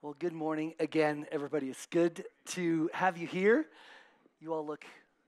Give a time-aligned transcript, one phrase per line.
[0.00, 1.70] Well, good morning again, everybody.
[1.70, 3.66] It's good to have you here.
[4.40, 4.84] You all look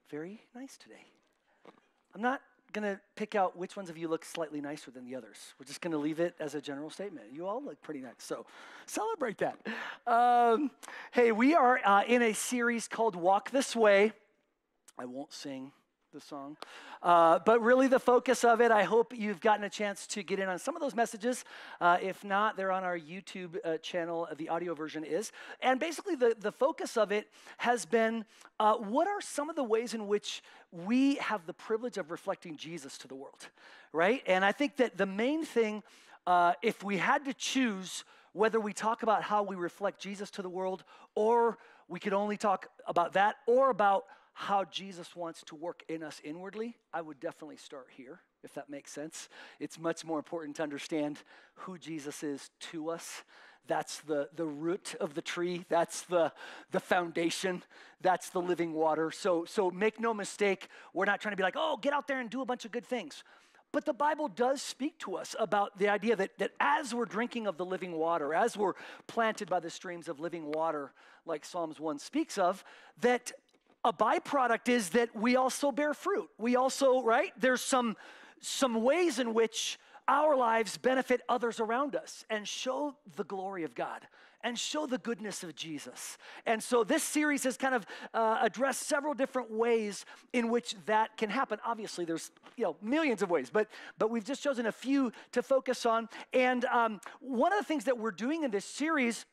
[0.08, 1.06] very nice today.
[2.15, 2.41] I'm not
[2.72, 5.38] going to pick out which ones of you look slightly nicer than the others.
[5.58, 7.26] We're just going to leave it as a general statement.
[7.33, 8.46] You all look pretty nice, so
[8.86, 9.59] celebrate that.
[10.06, 10.71] Um,
[11.11, 14.12] hey, we are uh, in a series called Walk This Way.
[14.96, 15.73] I won't sing
[16.12, 16.56] the song.
[17.02, 20.40] Uh, but really, the focus of it, I hope you've gotten a chance to get
[20.40, 21.45] in on some of those messages.
[21.80, 25.30] Uh, if not, they're on our YouTube uh, channel, the audio version is.
[25.60, 27.28] And basically, the, the focus of it
[27.59, 28.24] has been
[28.59, 30.42] uh, what are some of the ways in which
[30.73, 33.48] we have the privilege of reflecting Jesus to the world,
[33.92, 34.22] right?
[34.27, 35.83] And I think that the main thing,
[36.27, 40.42] uh, if we had to choose whether we talk about how we reflect Jesus to
[40.42, 40.83] the world,
[41.14, 41.58] or
[41.88, 46.20] we could only talk about that, or about how Jesus wants to work in us
[46.25, 49.29] inwardly, I would definitely start here, if that makes sense.
[49.59, 51.19] It's much more important to understand
[51.55, 53.23] who Jesus is to us.
[53.66, 55.65] That's the, the root of the tree.
[55.69, 56.33] That's the,
[56.70, 57.62] the foundation.
[58.01, 59.11] That's the living water.
[59.11, 62.20] So, so make no mistake, we're not trying to be like, oh, get out there
[62.20, 63.22] and do a bunch of good things.
[63.72, 67.47] But the Bible does speak to us about the idea that, that as we're drinking
[67.47, 68.72] of the living water, as we're
[69.06, 70.92] planted by the streams of living water,
[71.25, 72.65] like Psalms 1 speaks of,
[73.00, 73.31] that
[73.84, 76.28] a byproduct is that we also bear fruit.
[76.39, 77.33] We also, right?
[77.39, 77.97] There's some
[78.42, 79.78] some ways in which
[80.09, 84.06] our lives benefit others around us and show the glory of God
[84.42, 86.17] and show the goodness of Jesus.
[86.47, 91.17] And so this series has kind of uh, addressed several different ways in which that
[91.17, 91.59] can happen.
[91.65, 95.42] Obviously, there's you know millions of ways, but but we've just chosen a few to
[95.42, 96.09] focus on.
[96.33, 99.27] And um, one of the things that we're doing in this series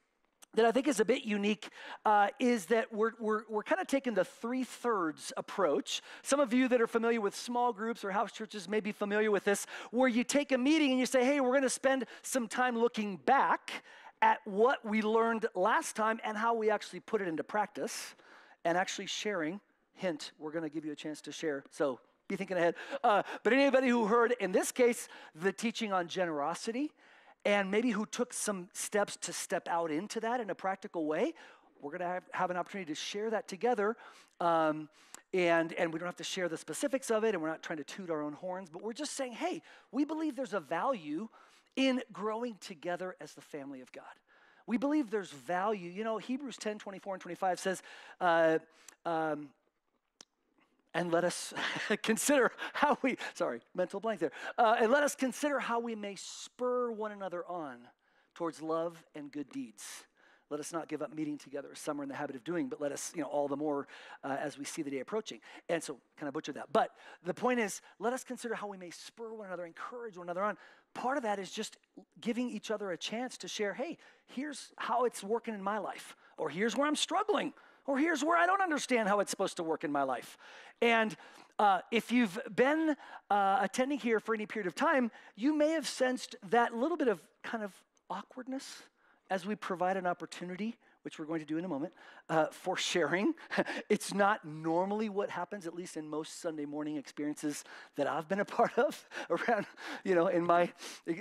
[0.57, 1.69] that I think is a bit unique
[2.03, 6.01] uh, is that we're, we're, we're kind of taking the three thirds approach.
[6.23, 9.29] Some of you that are familiar with small groups or house churches may be familiar
[9.29, 12.05] with this, where you take a meeting and you say, hey, we're going to spend
[12.23, 13.83] some time looking back
[14.23, 18.15] at what we learned last time and how we actually put it into practice
[18.65, 19.61] and actually sharing.
[19.93, 21.65] Hint, we're going to give you a chance to share.
[21.69, 22.73] So be thinking ahead.
[23.03, 26.93] Uh, but anybody who heard, in this case, the teaching on generosity,
[27.47, 31.33] and maybe who took some steps to step out into that in a practical way,
[31.81, 33.95] we're going to have, have an opportunity to share that together.
[34.41, 34.89] Um,
[35.33, 37.77] and, and we don't have to share the specifics of it, and we're not trying
[37.77, 39.61] to toot our own horns, but we're just saying, hey,
[39.93, 41.29] we believe there's a value
[41.77, 44.03] in growing together as the family of God.
[44.65, 45.89] We believe there's value.
[45.89, 47.81] You know, Hebrews 10 24 and 25 says,
[48.19, 48.59] uh,
[49.05, 49.47] um,
[50.97, 51.53] and let us
[52.03, 56.15] consider how we, sorry, mental blank there, uh, and let us consider how we may
[56.15, 57.77] spur one another on
[58.33, 59.85] towards love and good deeds.
[60.49, 62.67] Let us not give up meeting together as some are in the habit of doing,
[62.67, 63.87] but let us, you know, all the more
[64.23, 65.39] uh, as we see the day approaching.
[65.69, 66.71] And so, kind of butcher that.
[66.71, 66.91] But
[67.25, 70.43] the point is, let us consider how we may spur one another, encourage one another
[70.43, 70.57] on.
[70.93, 71.77] Part of that is just
[72.21, 76.15] giving each other a chance to share, hey, here's how it's working in my life,
[76.37, 77.53] or here's where I'm struggling,
[77.87, 80.37] or here's where I don't understand how it's supposed to work in my life.
[80.81, 81.15] And
[81.57, 82.95] uh, if you've been
[83.31, 87.07] uh, attending here for any period of time, you may have sensed that little bit
[87.07, 87.73] of kind of
[88.09, 88.83] awkwardness
[89.29, 90.77] as we provide an opportunity
[91.07, 91.93] which we're going to do in a moment,
[92.27, 93.33] uh, for sharing.
[93.89, 97.63] it's not normally what happens, at least in most Sunday morning experiences
[97.95, 99.65] that I've been a part of around,
[100.03, 100.63] you know, in my
[101.09, 101.13] uh,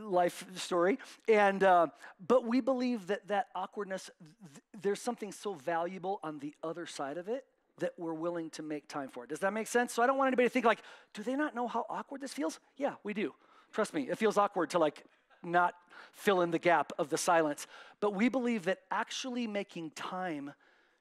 [0.00, 0.98] life story.
[1.28, 1.88] And, uh,
[2.26, 7.18] but we believe that that awkwardness, th- there's something so valuable on the other side
[7.18, 7.44] of it
[7.80, 9.28] that we're willing to make time for it.
[9.28, 9.92] Does that make sense?
[9.92, 10.80] So I don't want anybody to think like,
[11.12, 12.60] do they not know how awkward this feels?
[12.78, 13.34] Yeah, we do.
[13.72, 15.04] Trust me, it feels awkward to like
[15.44, 15.74] not
[16.12, 17.66] fill in the gap of the silence.
[18.00, 20.52] But we believe that actually making time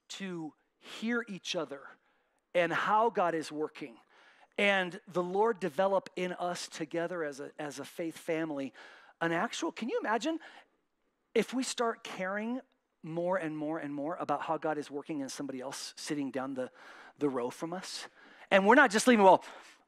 [0.09, 1.81] to hear each other
[2.53, 3.95] and how God is working
[4.57, 8.73] and the Lord develop in us together as a, as a faith family
[9.21, 10.37] an actual, can you imagine
[11.33, 12.59] if we start caring
[13.03, 16.53] more and more and more about how God is working in somebody else sitting down
[16.55, 16.69] the,
[17.19, 18.07] the row from us?
[18.51, 19.43] And we're not just leaving, well,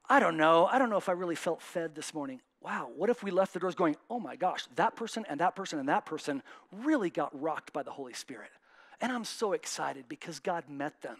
[0.08, 0.68] I don't know.
[0.68, 3.54] I don't know if I really felt fed this morning wow, what if we left
[3.54, 7.12] the doors going, oh my gosh, that person and that person and that person really
[7.12, 8.50] got rocked by the Holy Spirit.
[9.00, 11.18] And I'm so excited because God met them.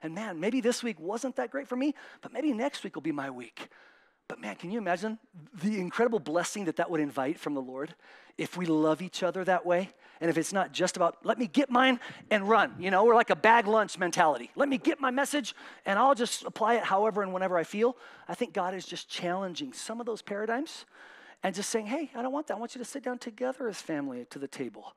[0.00, 3.02] And man, maybe this week wasn't that great for me, but maybe next week will
[3.02, 3.68] be my week.
[4.28, 5.18] But man, can you imagine
[5.60, 7.96] the incredible blessing that that would invite from the Lord
[8.38, 9.90] if we love each other that way?
[10.20, 13.14] And if it's not just about, let me get mine and run, you know, we're
[13.14, 14.50] like a bag lunch mentality.
[14.56, 15.54] Let me get my message
[15.84, 17.96] and I'll just apply it however and whenever I feel.
[18.28, 20.86] I think God is just challenging some of those paradigms
[21.42, 22.54] and just saying, hey, I don't want that.
[22.54, 24.94] I want you to sit down together as family to the table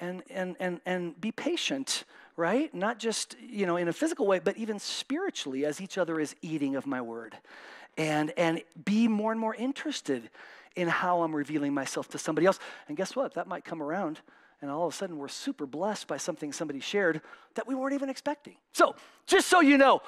[0.00, 2.04] and, and, and, and be patient,
[2.36, 2.74] right?
[2.74, 6.34] Not just, you know, in a physical way, but even spiritually as each other is
[6.42, 7.36] eating of my word.
[7.96, 10.30] And, and be more and more interested
[10.74, 12.58] in how I'm revealing myself to somebody else.
[12.88, 13.34] And guess what?
[13.34, 14.20] That might come around
[14.60, 17.20] And all of a sudden, we're super blessed by something somebody shared
[17.54, 18.56] that we weren't even expecting.
[18.72, 18.94] So,
[19.26, 20.00] just so you know,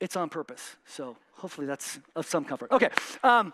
[0.00, 0.76] it's on purpose.
[0.86, 2.70] So, hopefully, that's of some comfort.
[2.70, 2.88] Okay.
[3.22, 3.52] Um,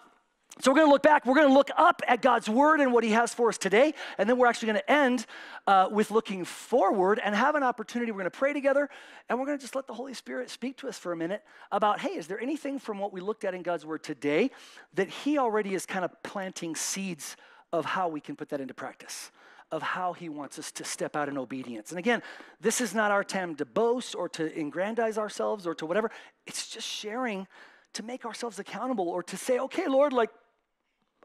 [0.61, 1.26] so we're going to look back.
[1.26, 3.93] We're going to look up at God's word and what He has for us today.
[4.19, 5.26] And then we're actually going to end
[5.67, 8.12] uh, with looking forward and have an opportunity.
[8.12, 8.88] We're going to pray together
[9.29, 11.43] and we're going to just let the Holy Spirit speak to us for a minute
[11.73, 14.52] about hey, is there anything from what we looked at in God's word today
[14.94, 17.37] that He already is kind of planting seeds
[17.73, 19.32] of how we can put that into practice?
[19.74, 21.90] Of how he wants us to step out in obedience.
[21.90, 22.22] And again,
[22.60, 26.12] this is not our time to boast or to aggrandize ourselves or to whatever.
[26.46, 27.48] It's just sharing
[27.94, 30.30] to make ourselves accountable or to say, okay, Lord, like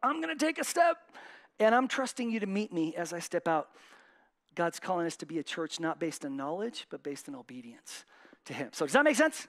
[0.01, 0.97] I'm going to take a step
[1.59, 3.69] and I'm trusting you to meet me as I step out.
[4.55, 8.03] God's calling us to be a church not based on knowledge, but based on obedience
[8.45, 8.69] to Him.
[8.73, 9.47] So, does that make sense?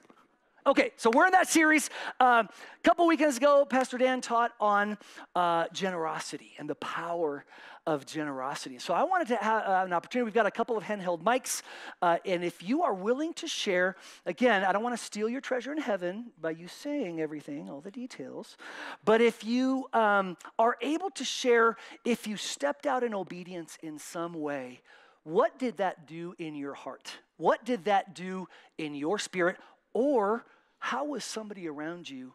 [0.63, 1.89] Okay, so we're in that series.
[2.19, 2.47] A
[2.83, 4.95] couple weekends ago, Pastor Dan taught on
[5.35, 7.45] uh, generosity and the power
[7.87, 8.77] of generosity.
[8.77, 10.25] So I wanted to have uh, an opportunity.
[10.25, 11.63] We've got a couple of handheld mics,
[12.03, 13.95] uh, and if you are willing to share,
[14.27, 17.81] again, I don't want to steal your treasure in heaven by you saying everything, all
[17.81, 18.55] the details,
[19.03, 21.75] but if you um, are able to share,
[22.05, 24.81] if you stepped out in obedience in some way,
[25.23, 27.11] what did that do in your heart?
[27.37, 28.47] What did that do
[28.77, 29.57] in your spirit?
[29.93, 30.45] Or
[30.79, 32.33] how was somebody around you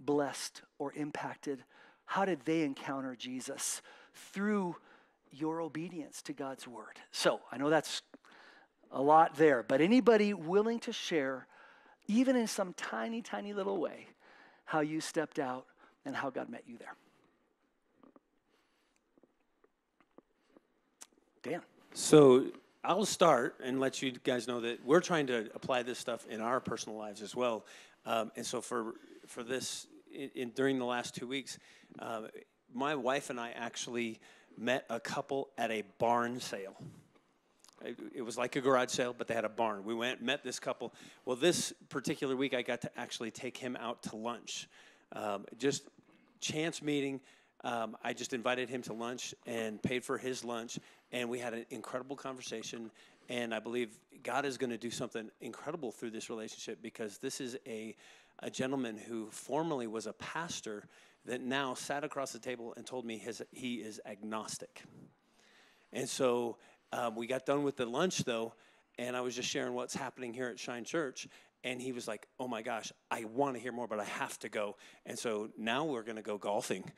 [0.00, 1.64] blessed or impacted?
[2.04, 3.82] How did they encounter Jesus
[4.32, 4.76] through
[5.30, 6.98] your obedience to God's word?
[7.10, 8.02] So I know that's
[8.90, 11.46] a lot there, but anybody willing to share,
[12.06, 14.06] even in some tiny, tiny little way,
[14.64, 15.66] how you stepped out
[16.04, 16.94] and how God met you there?
[21.42, 21.60] Dan.
[21.92, 22.46] So
[22.84, 26.40] I'll start and let you guys know that we're trying to apply this stuff in
[26.40, 27.64] our personal lives as well.
[28.06, 28.94] Um, and so for
[29.26, 31.58] for this, in, in, during the last two weeks,
[31.98, 32.22] uh,
[32.72, 34.20] my wife and I actually
[34.56, 36.76] met a couple at a barn sale.
[37.84, 39.84] It, it was like a garage sale, but they had a barn.
[39.84, 40.94] We went, met this couple.
[41.24, 44.68] Well, this particular week, I got to actually take him out to lunch.
[45.12, 45.84] Um, just
[46.40, 47.20] chance meeting.
[47.64, 50.78] Um, I just invited him to lunch and paid for his lunch
[51.12, 52.90] and we had an incredible conversation.
[53.28, 57.40] And I believe God is going to do something incredible through this relationship because this
[57.40, 57.94] is a,
[58.40, 60.84] a gentleman who formerly was a pastor
[61.26, 64.82] that now sat across the table and told me his, he is agnostic.
[65.92, 66.56] And so
[66.92, 68.54] um, we got done with the lunch though,
[68.98, 71.28] and I was just sharing what's happening here at Shine Church.
[71.64, 74.38] And he was like, Oh my gosh, I want to hear more, but I have
[74.40, 74.76] to go.
[75.04, 76.90] And so now we're going to go golfing.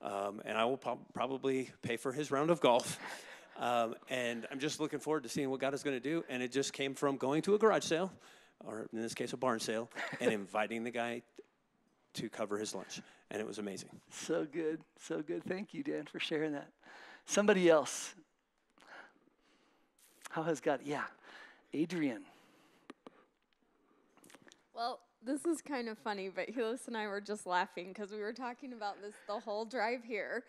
[0.00, 2.98] Um, and I will po- probably pay for his round of golf.
[3.58, 6.24] Um, and I'm just looking forward to seeing what God is going to do.
[6.28, 8.12] And it just came from going to a garage sale,
[8.64, 9.90] or in this case, a barn sale,
[10.20, 11.22] and inviting the guy
[12.14, 13.00] to cover his lunch.
[13.30, 13.90] And it was amazing.
[14.10, 14.80] So good.
[14.98, 15.42] So good.
[15.44, 16.68] Thank you, Dan, for sharing that.
[17.26, 18.14] Somebody else.
[20.30, 20.80] How has God?
[20.84, 21.04] Yeah.
[21.74, 22.22] Adrian.
[24.74, 28.20] Well, this is kind of funny, but Helios and I were just laughing because we
[28.20, 30.44] were talking about this the whole drive here.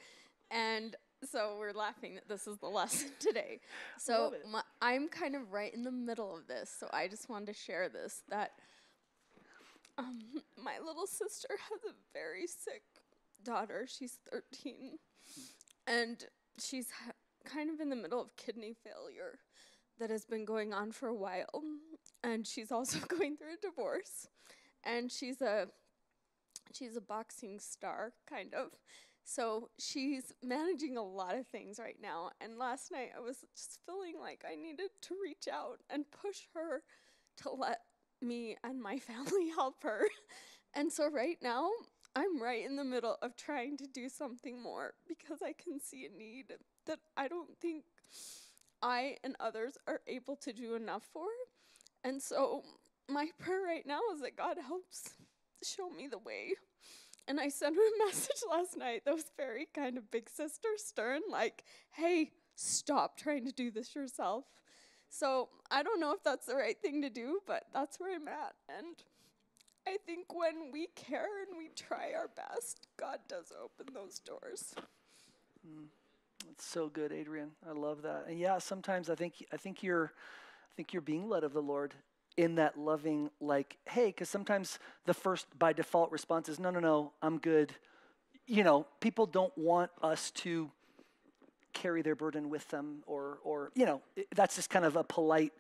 [0.51, 3.59] And so we're laughing that this is the lesson today.
[3.97, 7.47] So my, I'm kind of right in the middle of this, so I just wanted
[7.47, 8.51] to share this that
[9.97, 10.19] um,
[10.63, 12.83] my little sister has a very sick
[13.43, 13.85] daughter.
[13.87, 14.97] She's 13,
[15.87, 16.23] and
[16.59, 17.11] she's ha-
[17.45, 19.39] kind of in the middle of kidney failure
[19.99, 21.63] that has been going on for a while,
[22.23, 24.27] and she's also going through a divorce,
[24.83, 25.67] and she's a
[26.73, 28.67] she's a boxing star kind of
[29.29, 32.31] so she's managing a lot of things right now.
[32.41, 36.47] And last night I was just feeling like I needed to reach out and push
[36.55, 36.81] her
[37.43, 37.81] to let
[38.23, 40.01] me and my family help her.
[40.73, 41.69] And so right now
[42.15, 46.07] I'm right in the middle of trying to do something more because I can see
[46.07, 46.53] a need
[46.87, 47.83] that I don't think
[48.81, 51.27] I and others are able to do enough for.
[52.03, 52.63] And so
[53.07, 55.11] my prayer right now is that God helps
[55.63, 56.53] show me the way.
[57.29, 60.69] And I sent her a message last night that was very kind of big sister
[60.77, 64.45] stern, like, hey, stop trying to do this yourself.
[65.09, 68.27] So I don't know if that's the right thing to do, but that's where I'm
[68.27, 68.55] at.
[68.77, 68.95] And
[69.87, 74.73] I think when we care and we try our best, God does open those doors.
[75.67, 75.85] Mm,
[76.45, 77.51] that's so good, Adrian.
[77.67, 78.25] I love that.
[78.27, 81.61] And yeah, sometimes I think I think you're I think you're being led of the
[81.61, 81.93] Lord
[82.39, 86.79] in that loving, like, hey, because sometimes the first by default response is, no, no,
[86.79, 87.73] no, I'm good.
[88.47, 90.71] You know, people don't want us to
[91.73, 94.01] carry their burden with them, or, or you know,
[94.33, 95.51] that's just kind of a polite,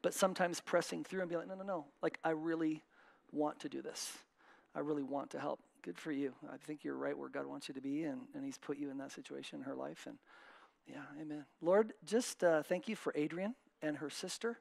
[0.00, 2.84] but sometimes pressing through and be like, no, no, no, like, I really
[3.32, 4.12] want to do this.
[4.76, 5.58] I really want to help.
[5.82, 6.34] Good for you.
[6.52, 8.90] I think you're right where God wants you to be, and, and He's put you
[8.92, 10.06] in that situation in her life.
[10.06, 10.18] And
[10.86, 11.46] Yeah, amen.
[11.60, 14.60] Lord, just uh, thank you for Adrian and her sister.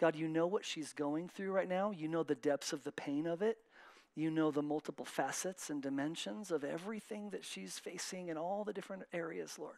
[0.00, 1.90] God, you know what she's going through right now.
[1.90, 3.58] You know the depths of the pain of it.
[4.14, 8.72] You know the multiple facets and dimensions of everything that she's facing in all the
[8.72, 9.76] different areas, Lord.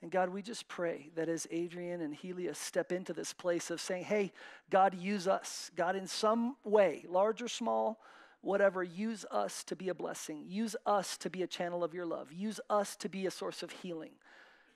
[0.00, 3.82] And God, we just pray that as Adrian and Helia step into this place of
[3.82, 4.32] saying, hey,
[4.70, 5.70] God, use us.
[5.76, 8.00] God, in some way, large or small,
[8.40, 10.44] whatever, use us to be a blessing.
[10.46, 12.32] Use us to be a channel of your love.
[12.32, 14.12] Use us to be a source of healing.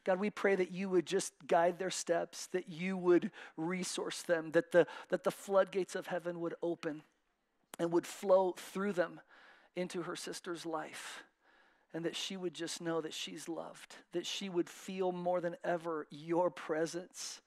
[0.08, 4.52] God, we pray that you would just guide their steps, that you would resource them,
[4.52, 7.02] that the, that the floodgates of heaven would open
[7.78, 9.20] and would flow through them
[9.76, 11.24] into her sister's life.
[11.92, 15.56] And that she would just know that she's loved, that she would feel more than
[15.62, 17.42] ever your presence.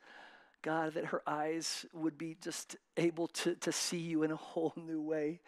[0.62, 4.74] God, that her eyes would be just able to, to see you in a whole
[4.76, 5.40] new way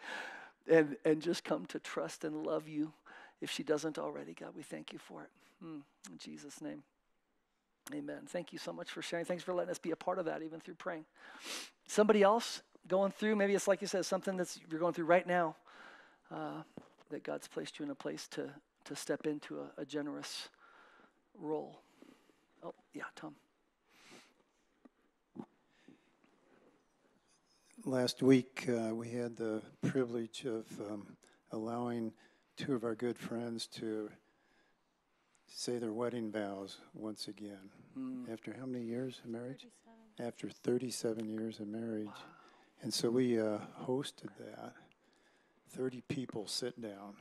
[0.68, 2.92] and, and just come to trust and love you
[3.40, 4.34] if she doesn't already.
[4.34, 5.30] God, we thank you for it.
[5.62, 5.78] Hmm.
[6.10, 6.82] In Jesus' name.
[7.92, 8.22] Amen.
[8.26, 9.26] Thank you so much for sharing.
[9.26, 11.04] Thanks for letting us be a part of that, even through praying.
[11.86, 15.26] Somebody else going through, maybe it's like you said, something that you're going through right
[15.26, 15.56] now,
[16.30, 16.62] uh,
[17.10, 18.50] that God's placed you in a place to,
[18.86, 20.48] to step into a, a generous
[21.38, 21.80] role.
[22.62, 23.34] Oh, yeah, Tom.
[27.84, 31.06] Last week, uh, we had the privilege of um,
[31.52, 32.12] allowing
[32.56, 34.08] two of our good friends to
[35.54, 37.70] say their wedding vows once again.
[37.96, 38.30] Mm.
[38.30, 39.66] After how many years of marriage?
[40.18, 42.08] After 37 years of marriage.
[42.82, 44.72] And so we uh, hosted that.
[45.70, 47.14] 30 people sit down.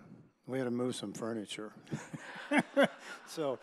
[0.47, 1.73] We had to move some furniture.
[3.27, 3.59] so,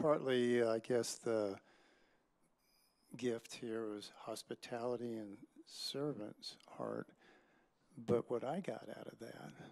[0.00, 1.56] partly, uh, I guess, the
[3.16, 5.36] gift here was hospitality and
[5.66, 7.06] servant's heart.
[7.96, 9.70] But what I got out of that, and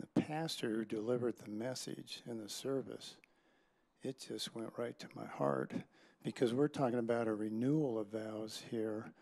[0.00, 3.16] the pastor who delivered the message in the service,
[4.02, 5.72] it just went right to my heart
[6.22, 9.12] because we're talking about a renewal of vows here.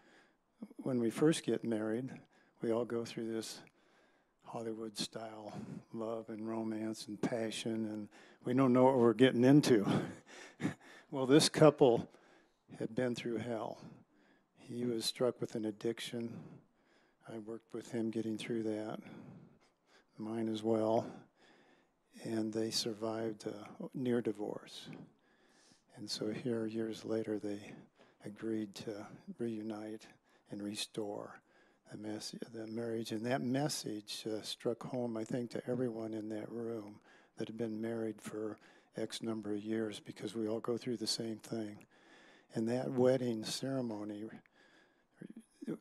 [0.78, 2.10] When we first get married,
[2.62, 3.60] we all go through this
[4.44, 5.52] Hollywood style
[5.92, 8.08] love and romance and passion, and
[8.44, 9.86] we don't know what we're getting into.
[11.10, 12.08] well, this couple
[12.78, 13.78] had been through hell.
[14.56, 16.32] He was struck with an addiction.
[17.28, 19.00] I worked with him getting through that,
[20.18, 21.06] mine as well.
[22.24, 24.88] And they survived a near divorce.
[25.96, 27.60] And so here, years later, they
[28.24, 29.06] agreed to
[29.38, 30.06] reunite
[30.50, 31.40] and restore
[31.90, 33.12] the, mess- the marriage.
[33.12, 37.00] And that message uh, struck home, I think, to everyone in that room
[37.36, 38.58] that had been married for
[38.96, 41.86] X number of years because we all go through the same thing.
[42.54, 44.24] And that wedding ceremony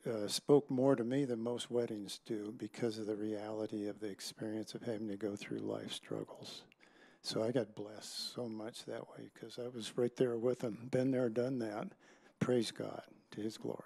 [0.05, 4.07] uh, spoke more to me than most weddings do because of the reality of the
[4.07, 6.63] experience of having to go through life struggles.
[7.21, 10.87] So I got blessed so much that way because I was right there with them,
[10.91, 11.87] been there, done that.
[12.39, 13.01] Praise God
[13.31, 13.81] to His glory.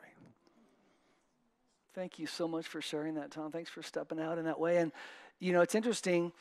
[1.94, 3.52] Thank you so much for sharing that, Tom.
[3.52, 4.78] Thanks for stepping out in that way.
[4.78, 4.92] And,
[5.40, 6.32] you know, it's interesting,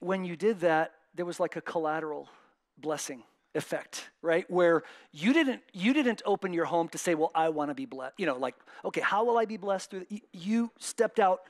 [0.00, 2.28] when you did that, there was like a collateral
[2.78, 3.22] blessing
[3.56, 4.48] effect right?
[4.50, 4.82] Where
[5.12, 8.14] you didn't you didn't open your home to say well i want to be blessed
[8.18, 11.40] you know like okay how will i be blessed through the, you stepped out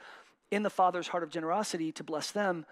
[0.50, 2.64] in the father's heart of generosity to bless them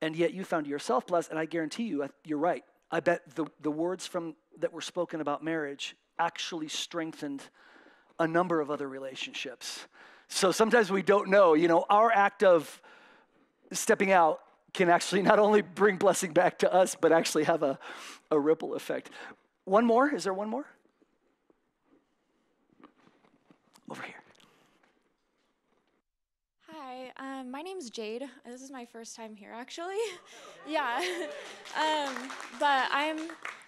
[0.00, 2.64] and yet you found yourself blessed and i guarantee you you're right.
[2.90, 7.42] I bet the, the words from that were spoken about marriage actually strengthened
[8.18, 9.86] a number of other relationships.
[10.28, 12.80] So sometimes we don't know you know our act of
[13.72, 14.40] stepping out
[14.72, 17.78] can actually not only bring blessing back to us, but actually have a,
[18.30, 19.10] a ripple effect.
[19.64, 20.14] One more?
[20.14, 20.66] Is there one more?
[23.90, 24.14] Over here.
[26.68, 28.24] Hi, um, my name's Jade.
[28.44, 29.96] This is my first time here, actually.
[30.68, 31.00] yeah,
[31.76, 32.14] um,
[32.58, 33.18] but I'm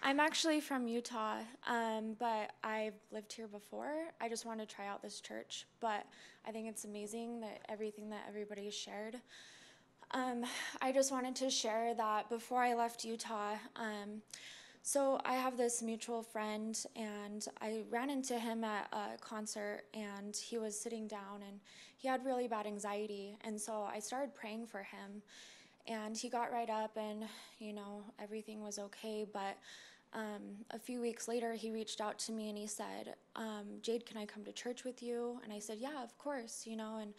[0.03, 4.09] I'm actually from Utah, um, but I've lived here before.
[4.21, 6.07] I just wanted to try out this church, but
[6.47, 9.17] I think it's amazing that everything that everybody shared.
[10.13, 10.45] Um,
[10.81, 13.57] I just wanted to share that before I left Utah.
[13.77, 14.23] Um,
[14.83, 20.35] so I have this mutual friend, and I ran into him at a concert, and
[20.35, 21.61] he was sitting down, and
[21.99, 25.21] he had really bad anxiety, and so I started praying for him,
[25.87, 27.25] and he got right up, and
[27.59, 29.57] you know everything was okay, but.
[30.15, 34.07] Um, a few weeks later, he reached out to me and he said, um, Jade,
[34.07, 35.39] can I come to church with you?
[35.45, 36.97] And I said, Yeah, of course, you know.
[36.97, 37.13] And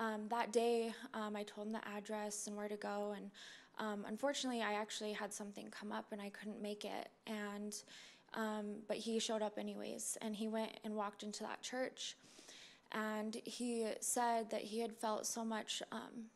[0.00, 3.30] um, that day, um, I told him the address and where to go, and
[3.78, 7.08] um, unfortunately, I actually had something come up and I couldn't make it.
[7.26, 7.76] And
[8.34, 12.16] um, but he showed up anyways, and he went and walked into that church,
[12.92, 16.26] and he said that he had felt so much um,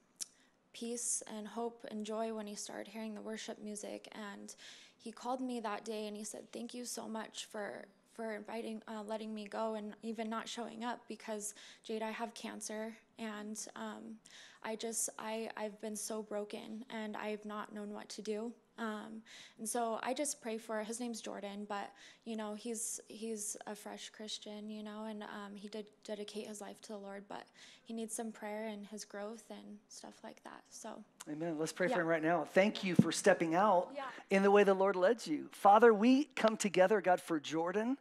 [0.73, 4.55] peace and hope and joy when he started hearing the worship music, and
[4.99, 8.81] he called me that day and he said, "Thank you so much for for inviting,
[8.89, 13.59] uh, letting me go, and even not showing up because Jade, I have cancer, and
[13.77, 14.17] um,
[14.63, 19.23] I just I I've been so broken, and I've not known what to do." Um,
[19.59, 21.93] and so I just pray for his name's Jordan, but
[22.25, 26.61] you know he's he's a fresh Christian, you know, and um, he did dedicate his
[26.61, 27.45] life to the Lord, but
[27.85, 30.63] he needs some prayer and his growth and stuff like that.
[30.71, 31.57] So, Amen.
[31.59, 31.95] Let's pray Yeah.
[31.97, 32.45] for him right now.
[32.45, 34.07] Thank you for stepping out Yeah.
[34.31, 35.49] in the way the Lord led you.
[35.53, 37.97] Father, we come together, God, for Jordan.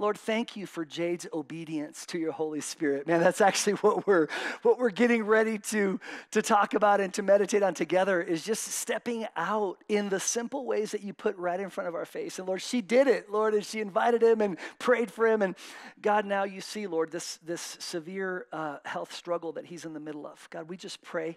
[0.00, 3.06] Lord, thank you for Jade's obedience to your Holy Spirit.
[3.06, 4.28] Man, that's actually what we're
[4.62, 8.62] what we're getting ready to to talk about and to meditate on together is just
[8.62, 12.38] stepping out in the simple ways that you put right in front of our face.
[12.38, 15.42] And Lord, she did it, Lord, and she invited him and prayed for him.
[15.42, 15.54] And
[16.00, 20.00] God, now you see, Lord, this this severe uh, health struggle that he's in the
[20.00, 20.48] middle of.
[20.48, 21.36] God, we just pray.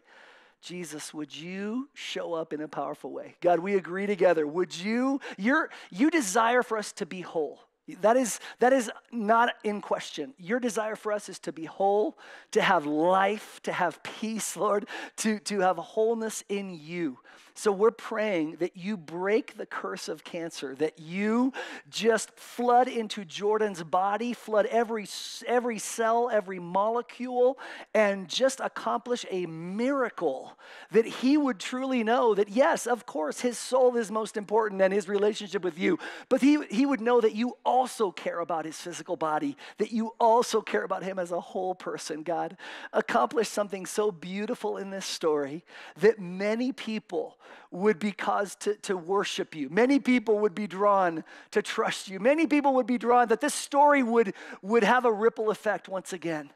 [0.62, 3.36] Jesus, would you show up in a powerful way?
[3.42, 4.48] God, we agree together.
[4.48, 7.60] Would you, you're, you desire for us to be whole.
[8.02, 10.34] That is, that is not in question.
[10.38, 12.18] Your desire for us is to be whole,
[12.52, 14.88] to have life, to have peace, Lord,
[15.18, 17.20] to, to have wholeness in you.
[17.56, 21.54] So we're praying that you break the curse of cancer, that you
[21.90, 25.08] just flood into Jordan's body, flood every,
[25.46, 27.60] every cell, every molecule,
[27.94, 30.58] and just accomplish a miracle
[30.92, 34.92] that he would truly know that, yes, of course, his soul is most important and
[34.92, 38.78] his relationship with you, but he, he would know that you also care about his
[38.78, 42.58] physical body, that you also care about him as a whole person, God.
[42.94, 45.64] Accomplish something so beautiful in this story
[45.98, 47.38] that many people
[47.72, 49.70] would be caused to, to worship you.
[49.70, 52.20] Many people would be drawn to trust you.
[52.20, 56.14] Many people would be drawn that this story would, would have a ripple effect once
[56.14, 56.52] again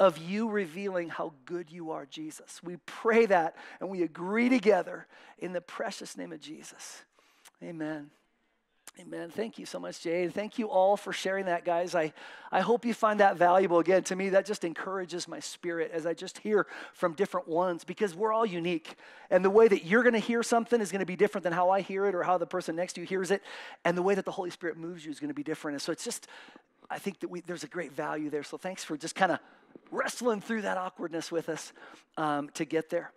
[0.00, 2.60] of you revealing how good you are, Jesus.
[2.62, 5.06] We pray that and we agree together
[5.38, 7.02] in the precious name of Jesus.
[7.62, 8.10] Amen.
[9.00, 9.28] Amen.
[9.28, 10.32] Thank you so much, Jade.
[10.32, 11.96] Thank you all for sharing that, guys.
[11.96, 12.12] I,
[12.52, 13.80] I hope you find that valuable.
[13.80, 17.82] Again, to me, that just encourages my spirit as I just hear from different ones
[17.82, 18.94] because we're all unique.
[19.30, 21.52] And the way that you're going to hear something is going to be different than
[21.52, 23.42] how I hear it or how the person next to you hears it.
[23.84, 25.74] And the way that the Holy Spirit moves you is going to be different.
[25.74, 26.28] And so it's just,
[26.90, 28.42] I think that we, there's a great value there.
[28.42, 29.38] So thanks for just kind of
[29.90, 31.72] wrestling through that awkwardness with us
[32.16, 33.12] um, to get there.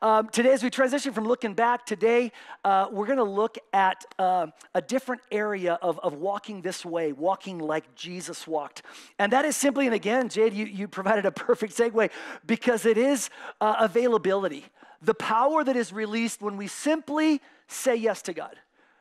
[0.00, 2.32] Um, today, as we transition from looking back, today
[2.64, 7.12] uh, we're going to look at uh, a different area of, of walking this way,
[7.12, 8.82] walking like Jesus walked.
[9.18, 12.10] And that is simply, and again, Jade, you, you provided a perfect segue
[12.44, 13.30] because it is
[13.60, 14.64] uh, availability.
[15.02, 18.56] The power that is released when we simply say yes to God,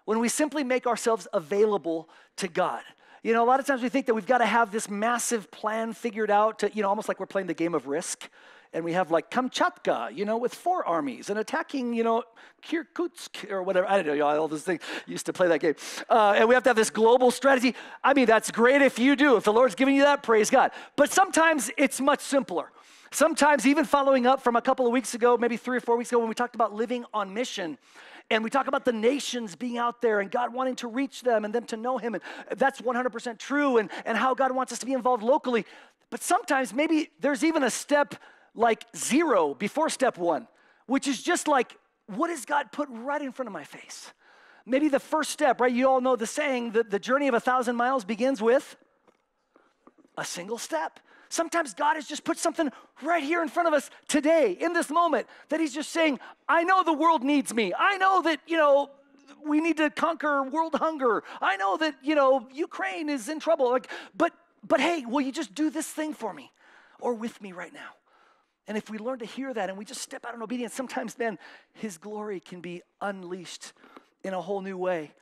[0.05, 2.81] when we simply make ourselves available to God.
[3.23, 5.51] You know, a lot of times we think that we've got to have this massive
[5.51, 8.27] plan figured out to, you know, almost like we're playing the game of risk.
[8.73, 12.23] And we have like Kamchatka, you know, with four armies and attacking, you know,
[12.63, 13.87] Kirkutsk or whatever.
[13.87, 15.75] I don't know, y'all, all those things used to play that game.
[16.09, 17.75] Uh, and we have to have this global strategy.
[18.03, 19.35] I mean, that's great if you do.
[19.35, 20.71] If the Lord's giving you that, praise God.
[20.95, 22.71] But sometimes it's much simpler.
[23.11, 26.09] Sometimes, even following up from a couple of weeks ago, maybe three or four weeks
[26.11, 27.77] ago, when we talked about living on mission,
[28.31, 31.43] and we talk about the nations being out there and God wanting to reach them
[31.43, 32.15] and them to know Him.
[32.15, 32.23] And
[32.55, 35.65] that's 100% true, and, and how God wants us to be involved locally.
[36.09, 38.15] But sometimes maybe there's even a step
[38.55, 40.47] like zero before step one,
[40.85, 44.11] which is just like, what has God put right in front of my face?
[44.65, 45.71] Maybe the first step, right?
[45.71, 48.77] You all know the saying that the journey of a thousand miles begins with
[50.17, 50.99] a single step.
[51.31, 54.89] Sometimes God has just put something right here in front of us today, in this
[54.89, 57.73] moment, that He's just saying, I know the world needs me.
[57.77, 58.89] I know that, you know,
[59.45, 61.23] we need to conquer world hunger.
[61.41, 63.71] I know that, you know, Ukraine is in trouble.
[63.71, 64.33] Like, but
[64.67, 66.51] but hey, will you just do this thing for me
[66.99, 67.95] or with me right now?
[68.67, 71.17] And if we learn to hear that and we just step out in obedience, sometimes,
[71.17, 71.39] man,
[71.73, 73.73] His glory can be unleashed
[74.23, 75.13] in a whole new way.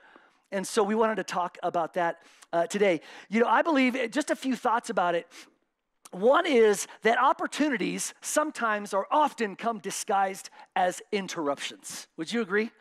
[0.51, 2.17] And so we wanted to talk about that
[2.51, 3.01] uh, today.
[3.29, 5.27] You know, I believe just a few thoughts about it.
[6.11, 12.07] One is that opportunities sometimes or often come disguised as interruptions.
[12.17, 12.71] Would you agree?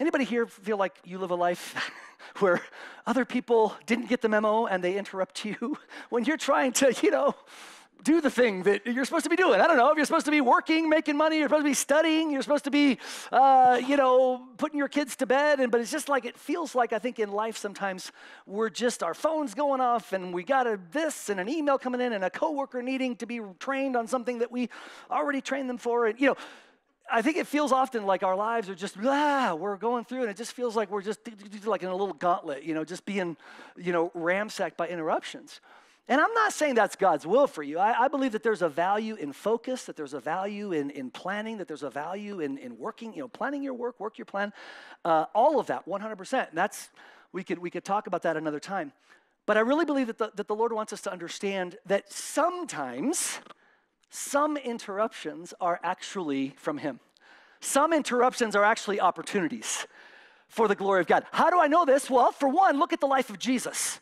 [0.00, 1.92] Anybody here feel like you live a life
[2.40, 2.60] where
[3.06, 5.78] other people didn't get the memo and they interrupt you
[6.10, 7.34] when you're trying to, you know,
[8.04, 9.60] do the thing that you're supposed to be doing.
[9.60, 11.74] I don't know if you're supposed to be working, making money, you're supposed to be
[11.74, 12.98] studying, you're supposed to be,
[13.32, 15.58] uh, you know, putting your kids to bed.
[15.58, 18.12] And but it's just like it feels like I think in life sometimes
[18.46, 22.00] we're just our phones going off and we got a this and an email coming
[22.00, 24.68] in and a coworker needing to be trained on something that we
[25.10, 26.06] already trained them for.
[26.06, 26.36] And you know,
[27.10, 30.30] I think it feels often like our lives are just, ah, we're going through, and
[30.30, 31.20] it just feels like we're just
[31.64, 33.36] like in a little gauntlet, you know, just being,
[33.76, 35.60] you know, ramsacked by interruptions.
[36.06, 37.78] And I'm not saying that's God's will for you.
[37.78, 41.10] I, I, believe that there's a value in focus, that there's a value in, in
[41.10, 44.26] planning, that there's a value in, in working, you know, planning your work, work your
[44.26, 44.52] plan,
[45.06, 46.48] uh, all of that, 100%.
[46.50, 46.90] And that's,
[47.32, 48.92] we could, we could talk about that another time.
[49.46, 53.40] But I really believe that the, that the Lord wants us to understand that sometimes
[54.10, 57.00] some interruptions are actually from Him.
[57.60, 59.86] Some interruptions are actually opportunities
[60.48, 61.24] for the glory of God.
[61.32, 62.10] How do I know this?
[62.10, 64.00] Well, for one, look at the life of Jesus.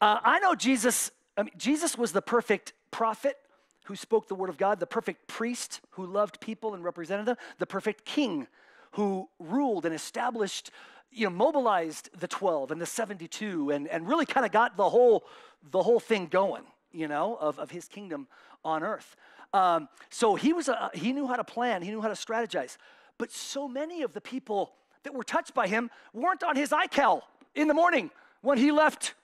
[0.00, 3.36] Uh, I know Jesus, I mean, Jesus was the perfect prophet
[3.84, 7.36] who spoke the word of God, the perfect priest who loved people and represented them,
[7.58, 8.46] the perfect king
[8.92, 10.70] who ruled and established,
[11.10, 14.88] you know, mobilized the 12 and the 72 and, and really kind of got the
[14.88, 15.24] whole,
[15.70, 18.26] the whole thing going, you know, of, of his kingdom
[18.64, 19.16] on earth.
[19.52, 22.76] Um, so he, was a, he knew how to plan, he knew how to strategize.
[23.18, 24.72] But so many of the people
[25.04, 27.22] that were touched by him weren't on his iCal
[27.54, 29.14] in the morning when he left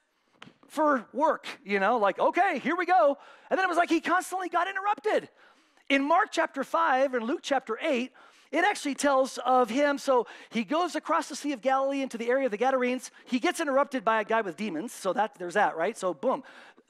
[0.70, 3.18] for work, you know, like, okay, here we go.
[3.50, 5.28] And then it was like he constantly got interrupted.
[5.88, 8.12] In Mark chapter 5 and Luke chapter 8,
[8.52, 9.98] it actually tells of him.
[9.98, 13.10] So he goes across the Sea of Galilee into the area of the Gadarenes.
[13.24, 14.92] He gets interrupted by a guy with demons.
[14.92, 15.96] So that there's that, right?
[15.98, 16.44] So boom,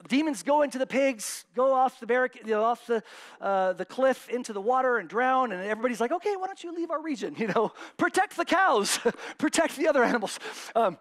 [0.07, 3.03] demons go into the pigs, go off the barrack, you know, off the
[3.39, 5.51] uh, the cliff into the water and drown.
[5.51, 7.35] And everybody's like, okay, why don't you leave our region?
[7.41, 8.99] You know, protect the cows,
[9.39, 10.37] protect the other animals.
[10.75, 10.99] Um,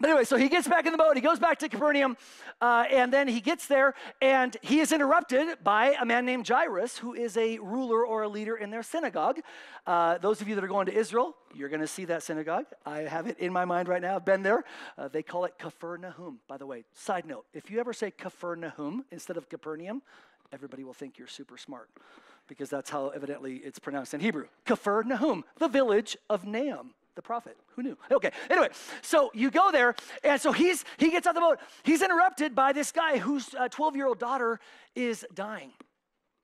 [0.00, 2.16] but anyway, so he gets back in the boat, he goes back to Capernaum,
[2.60, 6.98] uh, and then he gets there, and he is interrupted by a man named Jairus,
[6.98, 9.40] who is a ruler or a leader in their synagogue.
[9.86, 12.66] Uh, those of you that are going to Israel, you're going to see that synagogue.
[12.84, 14.16] I have it in my mind right now.
[14.16, 14.64] I've been there.
[14.96, 16.40] Uh, they call it Nahum.
[16.48, 16.84] by the way.
[16.94, 18.12] Side note if you ever say
[18.58, 20.02] Nahum instead of Capernaum,
[20.52, 21.90] everybody will think you're super smart
[22.48, 24.46] because that's how evidently it's pronounced in Hebrew.
[24.66, 27.56] Nahum, the village of Nahum the prophet.
[27.76, 27.96] Who knew?
[28.10, 28.30] Okay.
[28.50, 28.68] Anyway,
[29.02, 29.94] so you go there,
[30.24, 31.58] and so he's he gets on the boat.
[31.82, 34.60] He's interrupted by this guy whose 12 year old daughter
[34.94, 35.72] is dying,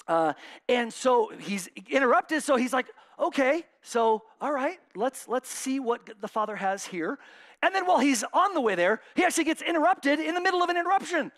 [0.07, 0.33] uh,
[0.69, 2.43] and so he's interrupted.
[2.43, 2.87] So he's like,
[3.19, 7.19] okay, so all right, let's let's see what the father has here.
[7.63, 10.63] And then while he's on the way there, he actually gets interrupted in the middle
[10.63, 11.33] of an interruption.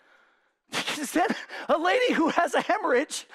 [1.13, 1.27] Then
[1.67, 3.27] a lady who has a hemorrhage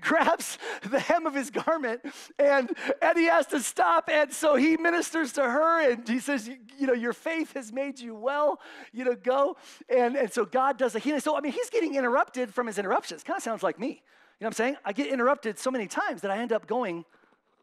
[0.00, 2.00] grabs the hem of his garment
[2.38, 2.70] and,
[3.02, 4.08] and he has to stop.
[4.10, 7.98] And so he ministers to her and he says, You know, your faith has made
[7.98, 8.60] you well,
[8.92, 9.56] you know, go.
[9.88, 11.20] And, and so God does a healing.
[11.20, 13.22] So, I mean, he's getting interrupted from his interruptions.
[13.22, 13.88] Kind of sounds like me.
[13.88, 13.98] You know
[14.38, 14.76] what I'm saying?
[14.84, 17.04] I get interrupted so many times that I end up going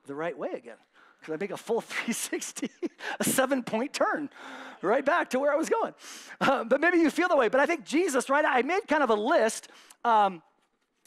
[0.05, 0.77] the right way again
[1.27, 2.69] because I make a full 360,
[3.19, 4.29] a seven point turn
[4.81, 5.93] right back to where I was going.
[6.39, 7.49] Uh, but maybe you feel that way.
[7.49, 8.45] But I think Jesus, right?
[8.45, 9.69] I made kind of a list
[10.05, 10.41] um,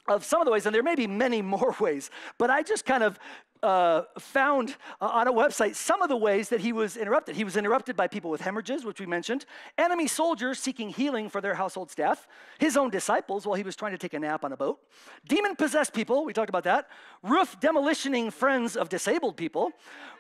[0.09, 2.85] of some of the ways, and there may be many more ways, but I just
[2.85, 3.19] kind of
[3.63, 7.37] uh, found uh, on a website some of the ways that he was interrupted.
[7.37, 9.45] He was interrupted by people with hemorrhages, which we mentioned,
[9.79, 12.27] enemy soldiers seeking healing for their household staff,
[12.59, 14.81] his own disciples while he was trying to take a nap on a boat,
[15.27, 16.89] demon possessed people, we talked about that,
[17.23, 19.73] roof demolitioning friends of disabled people,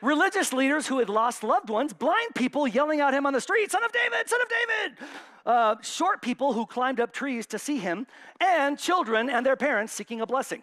[0.03, 3.71] religious leaders who had lost loved ones, blind people yelling at him on the street,
[3.71, 5.09] Son of David, Son of David,
[5.47, 8.07] uh, short people who climbed up trees to see him,
[8.41, 10.63] and children and their parents seeking a blessing.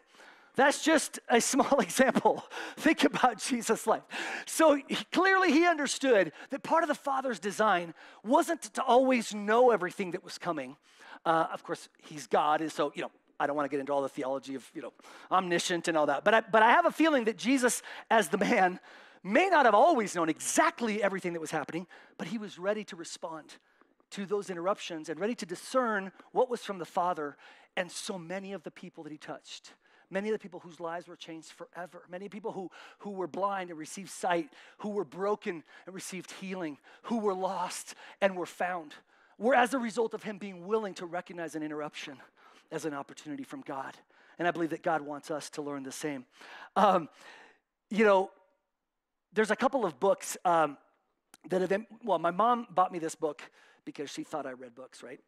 [0.58, 2.43] That's just a small example.
[2.78, 4.02] Think about Jesus' life.
[4.46, 7.93] So he, clearly, he understood that part of the Father's design
[8.26, 10.76] wasn't to always know everything that was coming.
[11.26, 13.93] Uh, of course, he's God, and so, you know, I don't want to get into
[13.93, 14.93] all the theology of, you know,
[15.32, 16.24] omniscient and all that.
[16.24, 18.80] But I, but I have a feeling that Jesus, as the man,
[19.24, 21.86] may not have always known exactly everything that was happening,
[22.17, 23.58] but he was ready to respond
[24.10, 27.38] to those interruptions and ready to discern what was from the Father
[27.76, 29.74] and so many of the people that he touched
[30.10, 32.04] Many of the people whose lives were changed forever.
[32.10, 36.78] Many people who, who were blind and received sight, who were broken and received healing,
[37.04, 38.93] who were lost and were found,
[39.38, 42.17] were as a result of him being willing to recognize an interruption
[42.72, 43.96] as an opportunity from God.
[44.39, 46.26] And I believe that God wants us to learn the same.
[46.76, 47.10] Um,
[47.89, 48.32] you know,
[49.34, 50.78] there's a couple of books um,
[51.50, 53.41] that have, well, my mom bought me this book
[53.86, 55.20] because she thought I read books, right?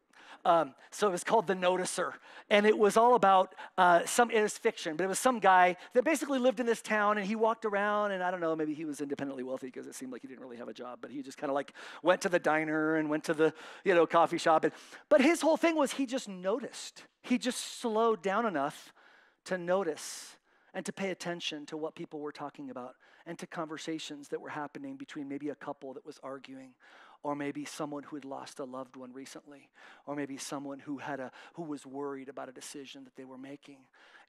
[0.45, 2.13] Um, so it was called The Noticer.
[2.49, 5.75] And it was all about uh, some, it was fiction, but it was some guy
[5.93, 8.73] that basically lived in this town and he walked around and I don't know, maybe
[8.73, 11.11] he was independently wealthy because it seemed like he didn't really have a job, but
[11.11, 13.53] he just kind of like went to the diner and went to the,
[13.83, 14.63] you know, coffee shop.
[14.63, 14.73] And,
[15.09, 17.03] but his whole thing was he just noticed.
[17.21, 18.93] He just slowed down enough
[19.45, 20.37] to notice
[20.73, 24.49] and to pay attention to what people were talking about and to conversations that were
[24.49, 26.73] happening between maybe a couple that was arguing
[27.23, 29.69] or maybe someone who had lost a loved one recently,
[30.05, 33.37] or maybe someone who had a who was worried about a decision that they were
[33.37, 33.79] making,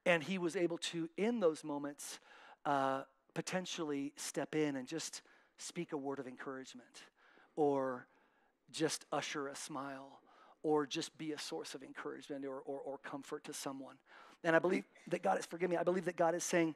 [0.06, 2.20] and he was able to, in those moments,
[2.64, 3.02] uh,
[3.34, 5.22] potentially step in and just
[5.58, 7.04] speak a word of encouragement,
[7.56, 8.06] or
[8.72, 10.20] just usher a smile,
[10.62, 13.96] or just be a source of encouragement or, or, or comfort to someone.
[14.44, 16.74] And I believe that God is, forgive me, I believe that God is saying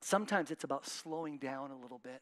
[0.00, 2.20] sometimes it's about slowing down a little bit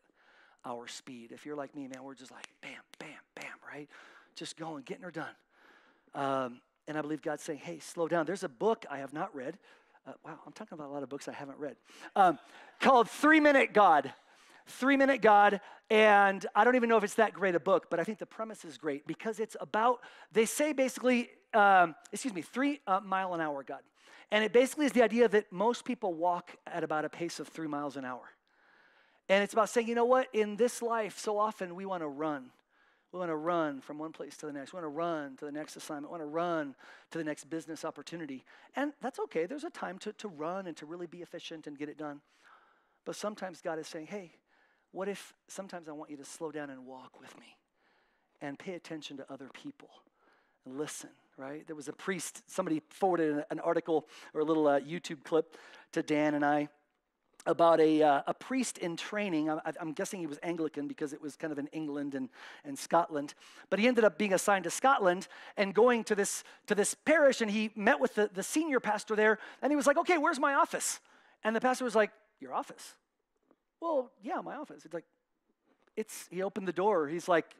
[0.64, 1.32] our speed.
[1.32, 3.88] If you're like me, man, we're just like bam, bam, bam, right?
[4.34, 5.34] Just going, getting her done.
[6.14, 8.26] Um, and I believe God's saying, hey, slow down.
[8.26, 9.58] There's a book I have not read.
[10.06, 11.76] Uh, wow, I'm talking about a lot of books I haven't read
[12.16, 12.38] um,
[12.80, 14.12] called Three Minute God.
[14.66, 15.60] Three Minute God.
[15.90, 18.26] And I don't even know if it's that great a book, but I think the
[18.26, 20.00] premise is great because it's about,
[20.32, 23.80] they say basically, um, excuse me, three uh, mile an hour God.
[24.30, 27.48] And it basically is the idea that most people walk at about a pace of
[27.48, 28.22] three miles an hour.
[29.30, 32.08] And it's about saying, you know what, in this life, so often we want to
[32.08, 32.50] run.
[33.12, 34.72] We want to run from one place to the next.
[34.72, 36.12] We want to run to the next assignment.
[36.12, 36.74] We want to run
[37.12, 38.44] to the next business opportunity.
[38.74, 39.46] And that's okay.
[39.46, 42.22] There's a time to, to run and to really be efficient and get it done.
[43.04, 44.32] But sometimes God is saying, hey,
[44.90, 47.56] what if sometimes I want you to slow down and walk with me
[48.40, 49.90] and pay attention to other people
[50.66, 51.64] and listen, right?
[51.68, 55.56] There was a priest, somebody forwarded an article or a little uh, YouTube clip
[55.92, 56.68] to Dan and I
[57.46, 59.50] about a, uh, a priest in training.
[59.50, 62.28] I, am guessing he was Anglican because it was kind of in England and,
[62.64, 63.34] and Scotland.
[63.68, 67.40] But he ended up being assigned to Scotland and going to this, to this parish,
[67.40, 70.40] and he met with the, the senior pastor there, and he was like, Okay, where's
[70.40, 71.00] my office?
[71.42, 72.94] And the pastor was like, Your office?
[73.80, 74.84] Well, yeah, my office.
[74.84, 75.06] It's like,
[75.96, 77.08] it's, he opened the door.
[77.08, 77.56] He's like,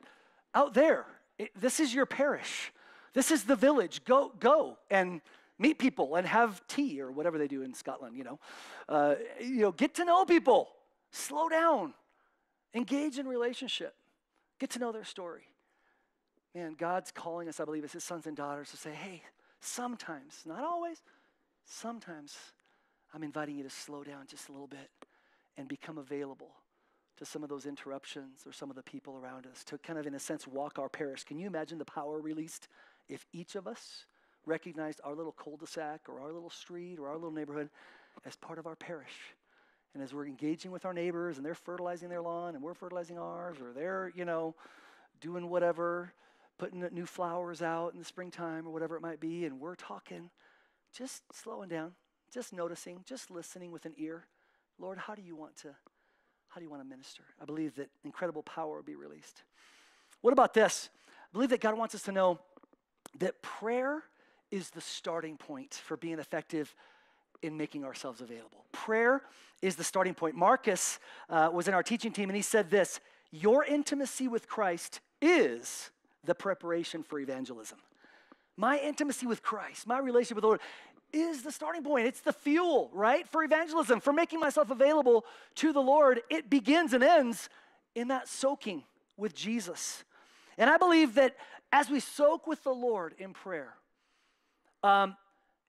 [0.55, 1.07] out there,
[1.38, 2.73] it, this is your parish.
[3.12, 4.05] This is the village.
[4.05, 5.21] Go, go and
[5.61, 8.38] meet people and have tea or whatever they do in Scotland, you know.
[8.88, 10.70] Uh, you know, get to know people.
[11.12, 11.94] Slow down.
[12.75, 13.94] Engage in relationship.
[14.59, 15.42] Get to know their story.
[16.55, 19.23] Man, God's calling us, I believe, as his sons and daughters to say, hey,
[19.61, 21.03] sometimes, not always,
[21.64, 22.37] sometimes
[23.14, 24.90] I'm inviting you to slow down just a little bit
[25.57, 26.51] and become available
[27.18, 30.07] to some of those interruptions or some of the people around us to kind of,
[30.07, 31.23] in a sense, walk our parish.
[31.25, 32.68] Can you imagine the power released
[33.09, 34.07] if each of us
[34.46, 37.70] recognized our little cul de sac or our little street or our little neighborhood
[38.24, 39.35] as part of our parish?
[39.94, 43.18] And as we're engaging with our neighbors and they're fertilizing their lawn and we're fertilizing
[43.18, 44.55] ours, or they're, you know,
[45.20, 46.12] doing whatever,
[46.59, 50.31] putting new flowers out in the springtime or whatever it might be, and we're talking,
[50.96, 51.92] just slowing down,
[52.33, 54.26] just noticing, just listening with an ear
[54.81, 55.68] Lord, how do you want to
[56.48, 57.22] how do you want to minister?
[57.40, 59.44] I believe that incredible power will be released.
[60.20, 60.88] What about this?
[61.07, 62.40] I believe that God wants us to know
[63.20, 64.03] that prayer
[64.50, 66.74] is the starting point for being effective
[67.42, 68.64] in making ourselves available.
[68.72, 69.22] Prayer
[69.62, 70.34] is the starting point.
[70.34, 75.00] Marcus uh, was in our teaching team and he said this Your intimacy with Christ
[75.20, 75.90] is
[76.24, 77.78] the preparation for evangelism.
[78.56, 80.60] My intimacy with Christ, my relationship with the Lord,
[81.12, 82.06] is the starting point.
[82.06, 85.24] It's the fuel, right, for evangelism, for making myself available
[85.56, 86.20] to the Lord.
[86.28, 87.48] It begins and ends
[87.94, 88.84] in that soaking
[89.16, 90.04] with Jesus.
[90.58, 91.36] And I believe that
[91.72, 93.74] as we soak with the Lord in prayer,
[94.83, 95.16] um,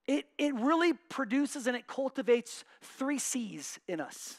[0.08, 4.38] it, it really produces and it cultivates three C's in us.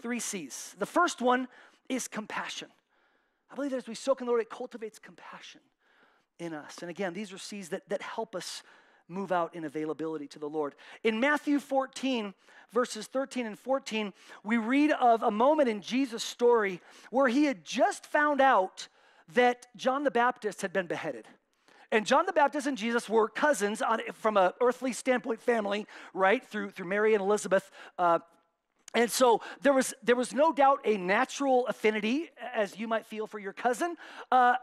[0.00, 0.74] Three C's.
[0.78, 1.48] The first one
[1.88, 2.68] is compassion.
[3.50, 5.60] I believe that as we soak in the Lord, it cultivates compassion
[6.38, 6.78] in us.
[6.80, 8.62] And again, these are C's that, that help us
[9.08, 10.74] move out in availability to the Lord.
[11.04, 12.34] In Matthew 14,
[12.72, 16.80] verses 13 and 14, we read of a moment in Jesus' story
[17.10, 18.88] where he had just found out
[19.34, 21.28] that John the Baptist had been beheaded.
[21.92, 26.44] And John the Baptist and Jesus were cousins on, from an earthly standpoint family, right,
[26.44, 27.70] through, through Mary and Elizabeth.
[27.98, 28.18] Uh,
[28.94, 33.26] and so there was, there was no doubt a natural affinity, as you might feel
[33.26, 33.96] for your cousin.
[34.32, 34.54] Uh,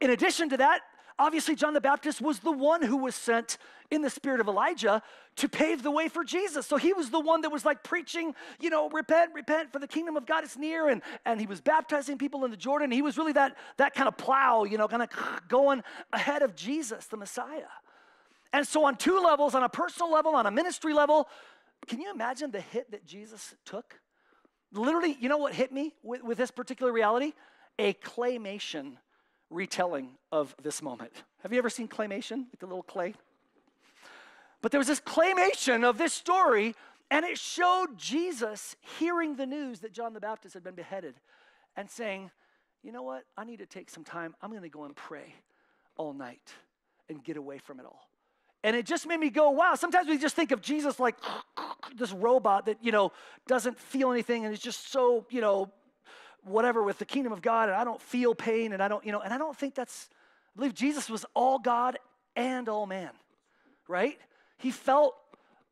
[0.00, 0.80] in addition to that,
[1.18, 3.58] Obviously, John the Baptist was the one who was sent
[3.90, 5.02] in the spirit of Elijah
[5.36, 6.66] to pave the way for Jesus.
[6.66, 9.86] So he was the one that was like preaching, you know, repent, repent, for the
[9.86, 10.88] kingdom of God is near.
[10.88, 12.90] And, and he was baptizing people in the Jordan.
[12.90, 15.08] He was really that, that kind of plow, you know, kind of
[15.48, 17.68] going ahead of Jesus, the Messiah.
[18.54, 21.28] And so, on two levels, on a personal level, on a ministry level,
[21.86, 24.00] can you imagine the hit that Jesus took?
[24.72, 27.32] Literally, you know what hit me with, with this particular reality?
[27.78, 28.96] A claymation
[29.52, 31.12] retelling of this moment.
[31.42, 33.14] Have you ever seen claymation, like the little clay?
[34.60, 36.74] But there was this claymation of this story,
[37.10, 41.14] and it showed Jesus hearing the news that John the Baptist had been beheaded
[41.76, 42.30] and saying,
[42.82, 43.24] You know what?
[43.36, 44.34] I need to take some time.
[44.40, 45.34] I'm going to go and pray
[45.96, 46.52] all night
[47.08, 48.08] and get away from it all.
[48.64, 49.74] And it just made me go, wow.
[49.74, 51.16] Sometimes we just think of Jesus like
[51.96, 53.12] this robot that, you know,
[53.48, 55.70] doesn't feel anything and is just so, you know,
[56.44, 59.12] whatever with the kingdom of God and I don't feel pain and I don't, you
[59.12, 60.08] know, and I don't think that's,
[60.54, 61.98] I believe Jesus was all God
[62.36, 63.10] and all man,
[63.88, 64.18] right?
[64.58, 65.14] He felt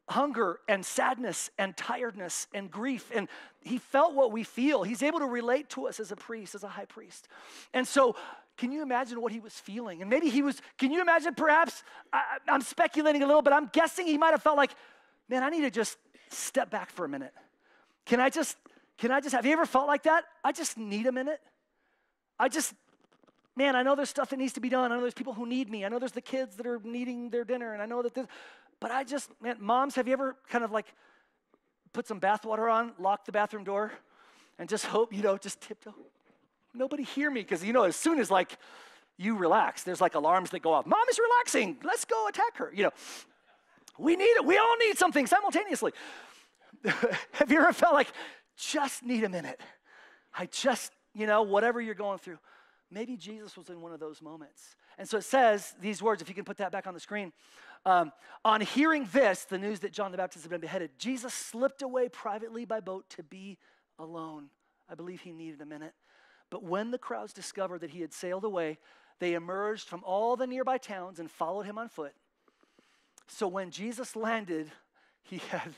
[0.09, 3.29] hunger and sadness and tiredness and grief and
[3.63, 4.83] he felt what we feel.
[4.83, 7.29] He's able to relate to us as a priest, as a high priest.
[7.75, 8.17] And so
[8.57, 10.03] can you imagine what he was feeling?
[10.03, 13.71] And maybe he was, can you imagine perhaps, I, I'm speculating a little, but I'm
[13.73, 14.73] guessing he might have felt like,
[15.29, 15.97] man, I need to just
[16.29, 17.33] step back for a minute.
[18.05, 18.57] Can I just,
[19.01, 20.25] can I just, have you ever felt like that?
[20.45, 21.41] I just need a minute.
[22.39, 22.75] I just,
[23.57, 24.93] man, I know there's stuff that needs to be done.
[24.93, 25.87] I know there's people who need me.
[25.87, 27.73] I know there's the kids that are needing their dinner.
[27.73, 28.27] And I know that this,
[28.79, 30.85] but I just, man, moms, have you ever kind of like
[31.95, 33.91] put some bathwater on, lock the bathroom door,
[34.59, 35.95] and just hope, you know, just tiptoe?
[36.75, 37.41] Nobody hear me.
[37.41, 38.59] Because, you know, as soon as like
[39.17, 40.85] you relax, there's like alarms that go off.
[40.85, 41.79] Mom is relaxing.
[41.83, 42.71] Let's go attack her.
[42.75, 42.93] You know,
[43.99, 44.45] we need it.
[44.45, 45.93] We all need something simultaneously.
[46.85, 48.09] have you ever felt like,
[48.61, 49.61] just need a minute?
[50.37, 52.39] I just, you know, whatever you're going through.
[52.91, 54.77] Maybe Jesus was in one of those moments.
[54.99, 57.33] And so it says these words, if you can put that back on the screen.
[57.87, 58.13] Um,
[58.45, 62.09] on hearing this, the news that John the Baptist had been beheaded, Jesus slipped away
[62.09, 63.59] privately by boat to be
[63.99, 64.51] alone.
[64.89, 65.95] I believe he needed a minute.
[66.51, 68.79] But when the crowds discovered that he had sailed away,
[69.21, 72.13] they emerged from all the nearby towns and followed him on foot.
[73.29, 74.71] So when Jesus landed,
[75.23, 75.73] he had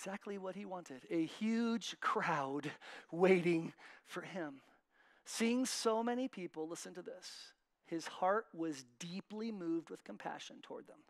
[0.00, 2.70] exactly what he wanted a huge crowd
[3.12, 3.74] waiting
[4.06, 4.54] for him.
[5.26, 7.52] Seeing so many people, listen to this,
[7.84, 11.00] his heart was deeply moved with compassion toward them.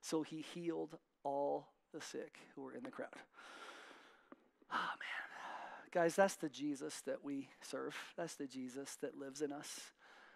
[0.00, 3.08] So he healed all the sick who were in the crowd.
[4.72, 5.90] Oh, man.
[5.92, 7.94] Guys, that's the Jesus that we serve.
[8.16, 9.80] That's the Jesus that lives in us.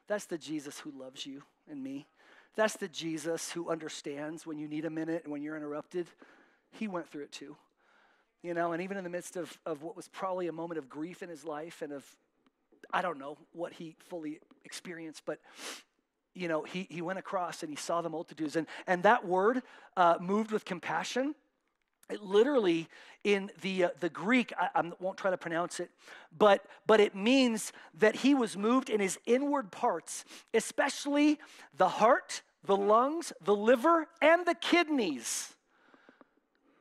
[0.08, 2.06] That's the Jesus who loves you and me.
[2.54, 6.08] That's the Jesus who understands when you need a minute and when you're interrupted.
[6.70, 7.56] He went through it too.
[8.44, 10.86] You know, and even in the midst of, of what was probably a moment of
[10.86, 12.04] grief in his life and of,
[12.92, 15.40] I don't know what he fully experienced, but
[16.34, 18.56] you know, he, he went across and he saw the multitudes.
[18.56, 19.62] And, and that word,
[19.96, 21.34] uh, moved with compassion,
[22.10, 22.86] it literally
[23.22, 25.88] in the, uh, the Greek, I, I, won't try to pronounce it,
[26.36, 31.38] but, but it means that he was moved in his inward parts, especially
[31.74, 35.54] the heart, the lungs, the liver, and the kidneys.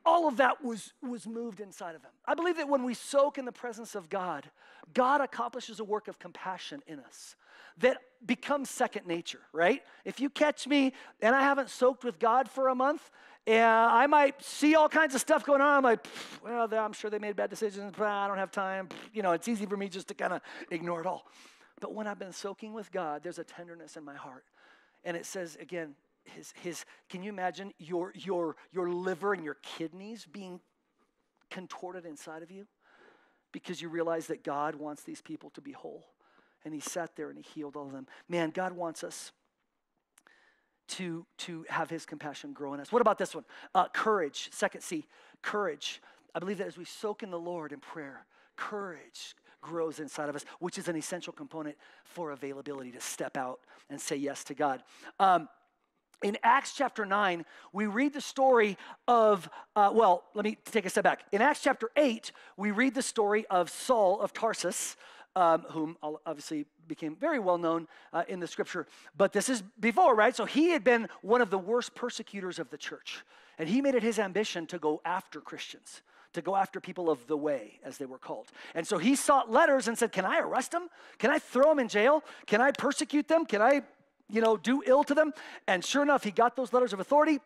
[0.06, 2.12] All of that was, was moved inside of him.
[2.26, 4.50] I believe that when we soak in the presence of God,
[4.94, 7.36] God accomplishes a work of compassion in us
[7.78, 9.82] that becomes second nature, right?
[10.06, 13.10] If you catch me and I haven't soaked with God for a month,
[13.46, 15.78] and I might see all kinds of stuff going on.
[15.78, 16.06] I'm like,
[16.44, 18.88] well, I'm sure they made bad decisions, but I don't have time.
[19.13, 21.26] You know, it's easy for me just to kind of ignore it all.
[21.82, 24.46] But when I've been soaking with God, there's a tenderness in my heart.
[25.04, 29.58] And it says, again, his, his can you imagine your, your, your liver and your
[29.62, 30.60] kidneys being
[31.50, 32.68] contorted inside of you?
[33.52, 36.06] Because you realize that God wants these people to be whole
[36.66, 38.08] and he sat there and he healed all of them.
[38.30, 39.32] Man, God wants us
[40.90, 42.92] to, to have his compassion grow in us.
[42.92, 43.46] What about this one?
[43.74, 45.06] Uh, courage, second C,
[45.42, 46.02] courage.
[46.36, 50.36] I believe that as we soak in the Lord in prayer, courage grows inside of
[50.36, 54.54] us, which is an essential component for availability to step out and say yes to
[54.54, 54.84] God.
[55.20, 55.48] Um,
[56.24, 60.90] in Acts chapter 9, we read the story of, uh, well, let me take a
[60.90, 61.26] step back.
[61.32, 64.96] In Acts chapter 8, we read the story of Saul of Tarsus,
[65.36, 68.88] um, whom obviously became very well known uh, in the scripture.
[69.18, 70.36] But this is before, right?
[70.36, 73.24] So he had been one of the worst persecutors of the church.
[73.58, 76.02] And he made it his ambition to go after Christians,
[76.34, 78.52] to go after people of the way, as they were called.
[78.74, 80.90] And so he sought letters and said, Can I arrest them?
[81.20, 82.24] Can I throw them in jail?
[82.48, 83.46] Can I persecute them?
[83.46, 83.84] Can I,
[84.30, 85.34] you know, do ill to them?
[85.68, 87.40] And sure enough, he got those letters of authority.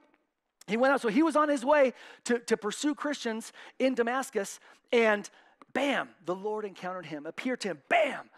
[0.67, 1.01] He went out.
[1.01, 1.93] So he was on his way
[2.25, 4.59] to, to pursue Christians in Damascus.
[4.91, 5.29] And
[5.73, 8.29] bam, the Lord encountered him, appeared to him, bam.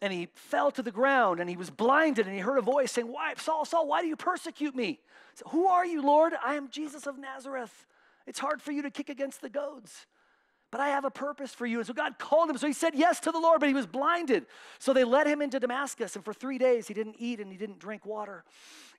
[0.00, 2.92] And he fell to the ground and he was blinded and he heard a voice
[2.92, 5.00] saying, Why, Saul, Saul, why do you persecute me?
[5.34, 6.34] Said, Who are you, Lord?
[6.44, 7.86] I am Jesus of Nazareth.
[8.26, 10.06] It's hard for you to kick against the goads
[10.74, 11.78] but I have a purpose for you.
[11.78, 12.58] And so God called him.
[12.58, 14.44] So he said yes to the Lord, but he was blinded.
[14.80, 17.56] So they led him into Damascus, and for three days he didn't eat and he
[17.56, 18.42] didn't drink water.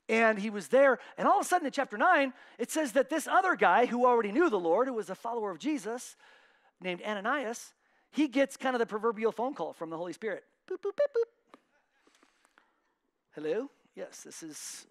[0.07, 0.99] And he was there.
[1.17, 4.05] And all of a sudden in chapter 9, it says that this other guy who
[4.05, 6.15] already knew the Lord, who was a follower of Jesus,
[6.79, 7.73] named Ananias,
[8.09, 10.45] he gets kind of the proverbial phone call from the Holy Spirit.
[10.71, 11.59] Boop, boop, boop, boop.
[13.33, 13.69] Hello?
[13.95, 14.88] Yes, this is,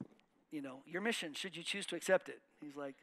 [0.50, 2.42] you know, your mission, should you choose to accept it.
[2.60, 2.96] He's like,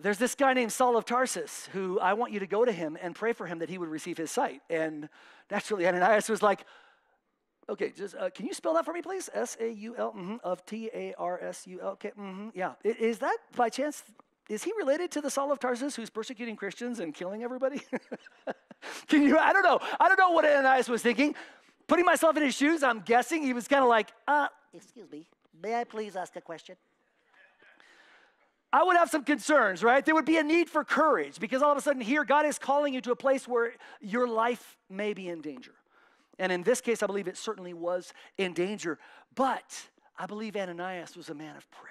[0.00, 2.98] there's this guy named Saul of Tarsus who I want you to go to him
[3.00, 4.60] and pray for him that he would receive his sight.
[4.68, 5.08] And
[5.50, 6.64] naturally, Ananias was like,
[7.68, 9.30] okay, just uh, can you spell that for me, please?
[9.32, 11.88] S A U L mm-hmm, of T A R S U L.
[11.90, 12.72] Okay, mm-hmm, yeah.
[12.84, 14.02] Is that by chance
[14.48, 17.82] is he related to the Saul of Tarsus who's persecuting Christians and killing everybody?
[19.08, 19.38] Can you?
[19.38, 19.78] I don't know.
[20.00, 21.34] I don't know what Ananias was thinking.
[21.86, 25.26] Putting myself in his shoes, I'm guessing he was kind of like, uh, excuse me,
[25.62, 26.76] may I please ask a question?
[28.72, 30.04] I would have some concerns, right?
[30.04, 32.58] There would be a need for courage because all of a sudden here, God is
[32.58, 35.74] calling you to a place where your life may be in danger.
[36.38, 38.98] And in this case, I believe it certainly was in danger.
[39.34, 41.90] But I believe Ananias was a man of prayer.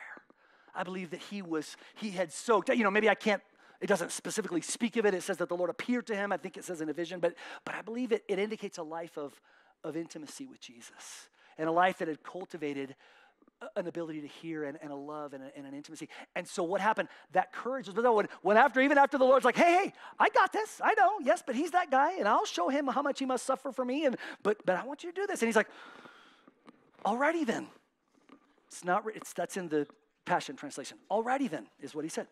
[0.73, 3.41] I believe that he was, he had soaked, you know, maybe I can't,
[3.79, 5.13] it doesn't specifically speak of it.
[5.13, 6.31] It says that the Lord appeared to him.
[6.31, 8.83] I think it says in a vision, but, but I believe it, it indicates a
[8.83, 9.39] life of,
[9.83, 12.95] of intimacy with Jesus and a life that had cultivated
[13.75, 16.09] an ability to hear and, and a love and, a, and, an intimacy.
[16.35, 17.09] And so what happened?
[17.33, 20.51] That courage was when, when after, even after the Lord's like, hey, hey, I got
[20.51, 20.81] this.
[20.83, 21.19] I know.
[21.23, 23.85] Yes, but he's that guy and I'll show him how much he must suffer for
[23.85, 24.05] me.
[24.05, 25.41] And, but, but I want you to do this.
[25.41, 25.69] And he's like,
[27.05, 27.67] alrighty then.
[28.67, 29.85] It's not, it's, that's in the
[30.25, 30.97] Passion Translation.
[31.09, 32.27] Alrighty then is what he said.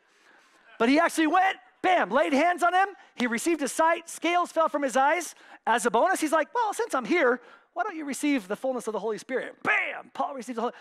[0.77, 2.87] But he actually went, bam, laid hands on him.
[3.15, 4.09] He received his sight.
[4.09, 5.35] Scales fell from his eyes.
[5.67, 7.41] As a bonus, he's like, well, since I'm here,
[7.73, 9.55] why don't you receive the fullness of the Holy Spirit?
[9.63, 10.11] Bam!
[10.13, 10.73] Paul receives the Holy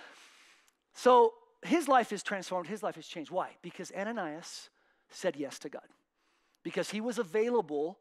[0.99, 3.30] So his life is transformed, his life has changed.
[3.30, 3.51] Why?
[3.62, 4.68] Because Ananias
[5.11, 5.86] said yes to God.
[6.64, 8.01] Because he was available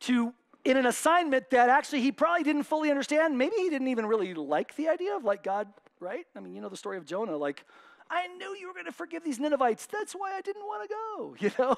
[0.00, 0.34] to,
[0.64, 3.38] in an assignment that actually he probably didn't fully understand.
[3.38, 5.68] Maybe he didn't even really like the idea of like God,
[6.00, 6.26] right?
[6.34, 7.64] I mean, you know the story of Jonah, like,
[8.10, 9.86] I knew you were going to forgive these Ninevites.
[9.86, 11.36] That's why I didn't want to go.
[11.40, 11.76] You know,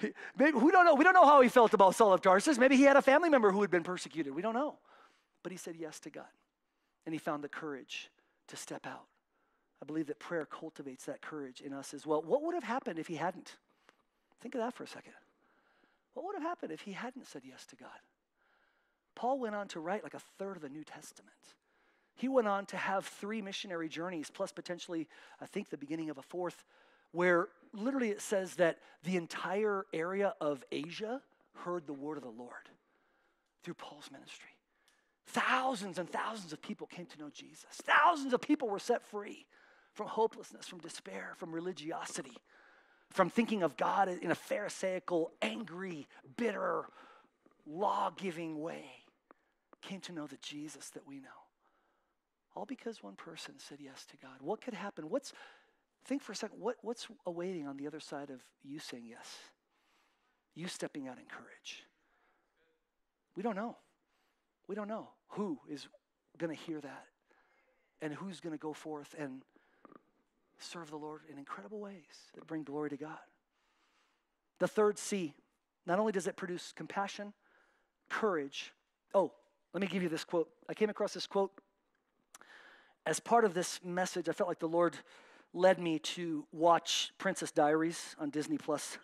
[0.38, 0.94] maybe we don't know.
[0.94, 2.58] We don't know how he felt about Saul of Tarsus.
[2.58, 4.36] Maybe he had a family member who had been persecuted.
[4.36, 4.78] We don't know.
[5.42, 6.30] But he said yes to God,
[7.04, 8.08] and he found the courage
[8.46, 9.06] to step out.
[9.82, 12.22] I believe that prayer cultivates that courage in us as well.
[12.22, 13.56] What would have happened if he hadn't?
[14.40, 15.12] Think of that for a second.
[16.14, 17.88] What would have happened if he hadn't said yes to God?
[19.14, 21.34] Paul went on to write like a third of the New Testament.
[22.14, 25.08] He went on to have three missionary journeys, plus potentially,
[25.40, 26.64] I think, the beginning of a fourth,
[27.12, 31.20] where literally it says that the entire area of Asia
[31.64, 32.70] heard the word of the Lord
[33.62, 34.50] through Paul's ministry.
[35.26, 37.66] Thousands and thousands of people came to know Jesus.
[37.72, 39.44] Thousands of people were set free
[39.96, 42.36] from hopelessness, from despair, from religiosity,
[43.10, 46.84] from thinking of God in a Pharisaical, angry, bitter,
[47.66, 48.84] law giving way.
[49.80, 51.28] Came to know the Jesus that we know.
[52.54, 54.36] All because one person said yes to God.
[54.40, 55.08] What could happen?
[55.08, 55.32] What's,
[56.04, 59.26] think for a second, what, what's awaiting on the other side of you saying yes?
[60.54, 61.84] You stepping out in courage.
[63.34, 63.76] We don't know.
[64.68, 65.88] We don't know who is
[66.36, 67.06] going to hear that
[68.02, 69.42] and who's going to go forth and
[70.58, 73.18] serve the Lord in incredible ways that bring glory to God.
[74.58, 75.34] The third C,
[75.86, 77.32] not only does it produce compassion,
[78.08, 78.72] courage.
[79.14, 79.32] Oh,
[79.74, 80.48] let me give you this quote.
[80.68, 81.52] I came across this quote
[83.04, 84.28] as part of this message.
[84.28, 84.96] I felt like the Lord
[85.52, 88.98] led me to watch Princess Diaries on Disney Plus.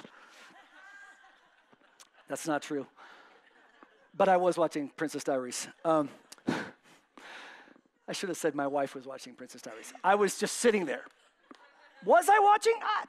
[2.28, 2.86] That's not true
[4.16, 5.68] but I was watching Princess Diaries.
[5.84, 6.08] Um,
[8.08, 9.92] I should have said my wife was watching Princess Diaries.
[10.04, 11.04] I was just sitting there.
[12.04, 12.74] Was I watching?
[12.82, 13.04] Ah,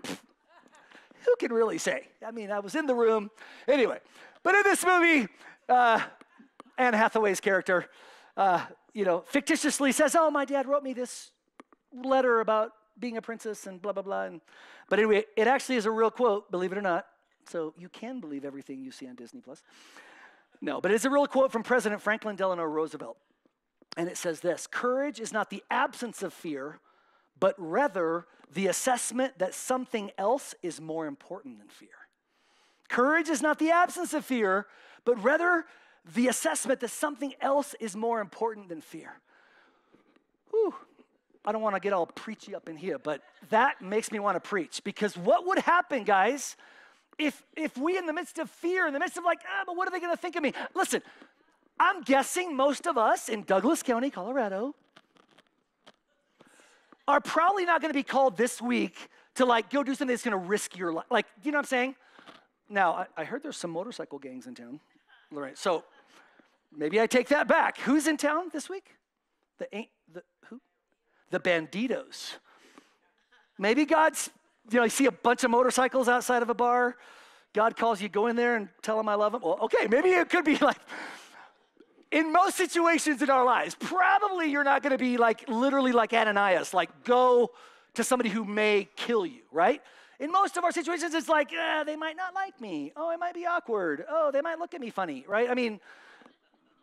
[1.26, 2.08] who can really say?
[2.26, 3.32] I mean, I was in the room.
[3.68, 4.00] Anyway,
[4.44, 5.28] but in this movie,
[5.70, 6.02] uh,
[6.78, 7.86] Anne Hathaway's character,
[8.38, 11.32] uh, you know, fictitiously says, "Oh, my dad wrote me this
[11.94, 14.42] letter about being a princess and blah blah blah." And,
[14.90, 17.08] but anyway, it actually is a real quote, believe it or not.
[17.50, 19.64] So you can believe everything you see on Disney Plus.
[20.62, 23.18] No, but it's a real quote from President Franklin Delano Roosevelt.
[23.98, 26.80] And it says this Courage is not the absence of fear,
[27.44, 31.90] but rather the assessment that something else is more important than fear.
[32.88, 34.66] Courage is not the absence of fear,
[35.04, 35.66] but rather
[36.16, 39.20] the assessment that something else is more important than fear.
[40.52, 40.74] Whew.
[41.44, 44.42] I don't want to get all preachy up in here, but that makes me want
[44.42, 46.56] to preach because what would happen, guys,
[47.18, 49.76] if, if we, in the midst of fear, in the midst of like, ah, but
[49.76, 50.54] what are they going to think of me?
[50.74, 51.02] Listen,
[51.78, 54.76] I'm guessing most of us in Douglas County, Colorado,
[57.08, 60.24] are probably not going to be called this week to like go do something that's
[60.24, 61.06] going to risk your life.
[61.10, 61.96] Like, you know what I'm saying?
[62.70, 64.80] Now, I, I heard there's some motorcycle gangs in town.
[65.34, 65.84] All right, so
[66.76, 67.80] maybe I take that back.
[67.80, 68.96] Who's in town this week?
[69.58, 69.68] The
[70.12, 70.62] the who?
[71.32, 72.34] The Bandidos.
[73.58, 74.30] Maybe God's
[74.72, 76.96] you know, you see a bunch of motorcycles outside of a bar.
[77.54, 79.42] God calls you, go in there and tell him I love him.
[79.42, 80.78] Well, okay, maybe it could be like,
[82.14, 86.72] in most situations in our lives, probably you're not to be like literally like Ananias,
[86.72, 87.50] like go
[87.96, 89.82] to somebody who may kill you, right?
[90.20, 92.94] In most of our situations, it's like, eh, they might not like me.
[92.96, 94.06] Oh, it might be awkward.
[94.08, 95.50] Oh, they might look at me funny, right?
[95.50, 95.80] I mean,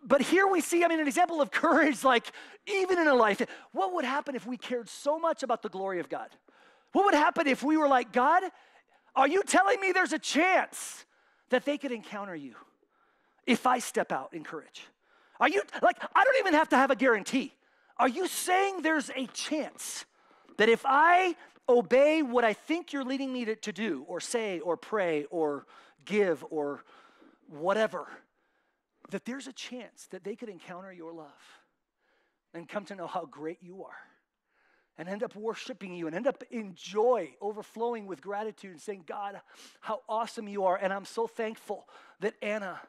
[0.02, 2.32] but here we see, I mean, an example of courage, like
[2.66, 3.40] even in a life.
[3.70, 6.30] What would happen if we cared so much about the glory of God?
[6.90, 8.42] What would happen if we were like, God,
[9.14, 11.04] are you telling me there's a chance
[11.50, 12.56] that they could encounter you
[13.46, 14.88] if I step out in courage?
[15.40, 17.54] Are you, like, I don't even have to have a guarantee.
[17.96, 20.04] Are you saying there's a chance
[20.58, 21.34] that if I
[21.68, 25.66] obey what I think you're leading me to, to do, or say, or pray, or
[26.04, 26.84] give, or
[27.48, 28.06] whatever,
[29.10, 31.26] that there's a chance that they could encounter your love
[32.54, 33.96] and come to know how great you are
[34.98, 39.04] and end up worshiping you and end up in joy, overflowing with gratitude and saying,
[39.06, 39.40] God,
[39.80, 40.76] how awesome you are.
[40.76, 41.88] And I'm so thankful
[42.20, 42.80] that Anna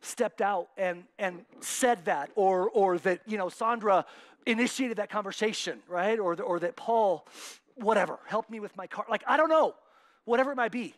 [0.00, 4.04] stepped out and, and said that, or, or that, you know, Sandra
[4.46, 6.18] initiated that conversation, right?
[6.18, 7.26] Or, or that Paul,
[7.74, 9.04] whatever, helped me with my car.
[9.08, 9.74] Like, I don't know,
[10.24, 10.94] whatever it might be.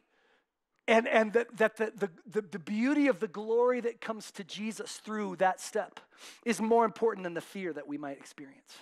[0.88, 4.44] And, and that, that the, the, the, the beauty of the glory that comes to
[4.44, 5.98] Jesus through that step
[6.44, 8.72] is more important than the fear that we might experience.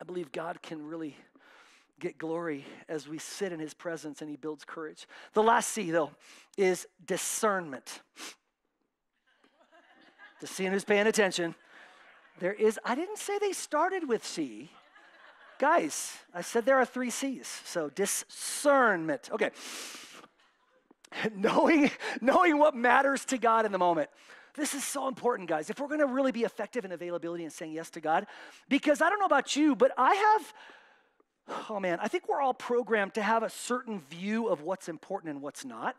[0.00, 1.16] I believe God can really
[2.00, 5.06] get glory as we sit in his presence and he builds courage.
[5.32, 6.10] The last C, though,
[6.58, 8.00] is discernment.
[10.44, 11.54] The seeing who's paying attention.
[12.38, 14.70] There is, I didn't say they started with C.
[15.58, 17.46] Guys, I said there are three C's.
[17.64, 19.30] So discernment.
[19.32, 19.52] Okay.
[21.34, 21.90] knowing,
[22.20, 24.10] knowing what matters to God in the moment.
[24.54, 25.70] This is so important, guys.
[25.70, 28.26] If we're to really be effective in availability and saying yes to God,
[28.68, 32.52] because I don't know about you, but I have, oh man, I think we're all
[32.52, 35.96] programmed to have a certain view of what's important and what's not.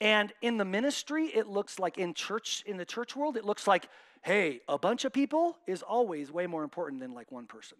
[0.00, 3.66] And in the ministry, it looks like in church, in the church world, it looks
[3.66, 3.88] like,
[4.22, 7.76] hey, a bunch of people is always way more important than like one person,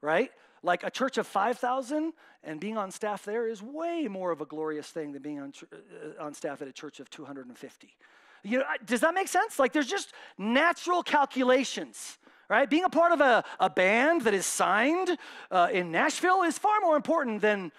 [0.00, 0.30] right?
[0.62, 4.46] Like a church of 5,000 and being on staff there is way more of a
[4.46, 7.96] glorious thing than being on, uh, on staff at a church of 250.
[8.42, 9.58] You know, does that make sense?
[9.58, 12.18] Like there's just natural calculations
[12.50, 12.68] right?
[12.68, 15.16] Being a part of a, a band that is signed
[15.50, 17.72] uh, in Nashville is far more important than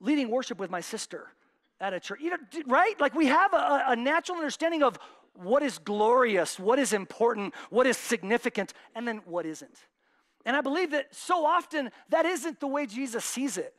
[0.00, 1.26] leading worship with my sister
[1.82, 2.20] at a church.
[2.20, 2.98] You know, right?
[2.98, 4.98] Like we have a, a natural understanding of
[5.34, 9.76] what is glorious, what is important, what is significant, and then what isn't.
[10.46, 13.74] And I believe that so often that isn't the way Jesus sees it.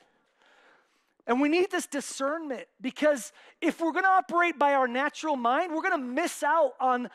[1.26, 3.32] And we need this discernment because
[3.62, 7.10] if we're going to operate by our natural mind, we're going to miss out on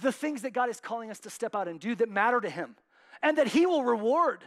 [0.00, 2.48] the things that God is calling us to step out and do that matter to
[2.48, 2.76] Him
[3.20, 4.44] and that He will reward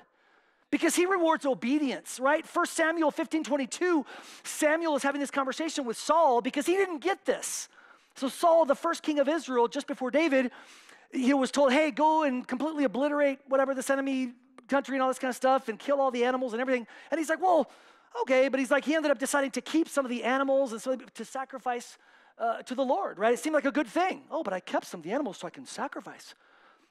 [0.72, 2.46] because he rewards obedience, right?
[2.46, 4.06] 1 Samuel 15 22,
[4.44, 7.70] Samuel is having this conversation with Saul because he didn't get this.
[8.16, 10.52] So, Saul, the first king of Israel, just before David,
[11.12, 14.32] he was told, hey, go and completely obliterate whatever this enemy
[14.68, 16.88] country and all this kind of stuff and kill all the animals and everything.
[17.12, 17.70] And he's like, well,
[18.22, 18.48] okay.
[18.48, 20.96] But he's like, he ended up deciding to keep some of the animals and so
[20.96, 21.98] to sacrifice
[22.38, 23.34] uh, to the Lord, right?
[23.34, 24.22] It seemed like a good thing.
[24.32, 26.34] Oh, but I kept some of the animals so I can sacrifice.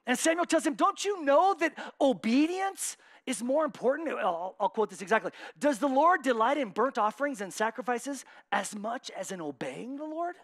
[0.07, 2.97] And Samuel tells him, don't you know that obedience
[3.27, 4.09] is more important.
[4.09, 5.33] I'll, I'll, quote this exactly.
[5.59, 10.05] Does the Lord delight in burnt offerings and sacrifices as much as in obeying the
[10.05, 10.37] Lord?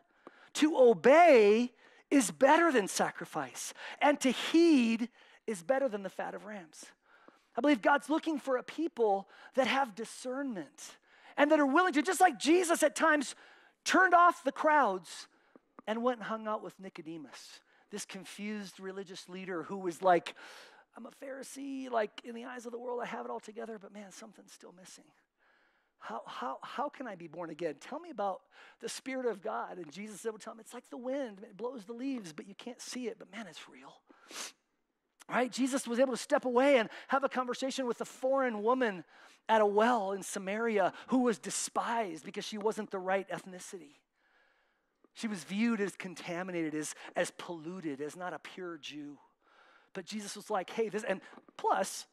[0.55, 1.73] To obey
[2.11, 5.09] is better than sacrifice, and to heed
[5.47, 6.87] is better than the fat of rams.
[7.57, 10.97] I believe God's looking for a people that have discernment
[11.37, 13.35] and that are willing to, just like Jesus at times
[13.85, 15.27] turned off the crowds
[15.87, 17.61] and went and hung out with Nicodemus,
[17.91, 20.35] this confused religious leader who was like,
[20.97, 23.79] I'm a Pharisee, like in the eyes of the world, I have it all together,
[23.81, 25.05] but man, something's still missing.
[25.99, 27.75] How, how, how can I be born again?
[27.81, 28.41] Tell me about
[28.81, 29.79] the Spirit of God.
[29.79, 31.41] And Jesus said, well, tell him it's like the wind.
[31.43, 33.93] It blows the leaves, but you can't see it, but man, it's real.
[35.29, 35.51] Right?
[35.51, 39.05] Jesus was able to step away and have a conversation with a foreign woman
[39.49, 43.97] at a well in Samaria who was despised because she wasn't the right ethnicity.
[45.15, 49.19] She was viewed as contaminated, as, as polluted, as not a pure Jew.
[49.97, 51.23] But Jesus was like, hey, this, and
[51.57, 52.05] plus,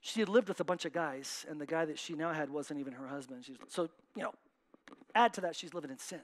[0.00, 2.48] she had lived with a bunch of guys, and the guy that she now had
[2.48, 3.44] wasn't even her husband.
[3.44, 4.32] She's, so, you know,
[5.12, 6.20] add to that, she's living in sin.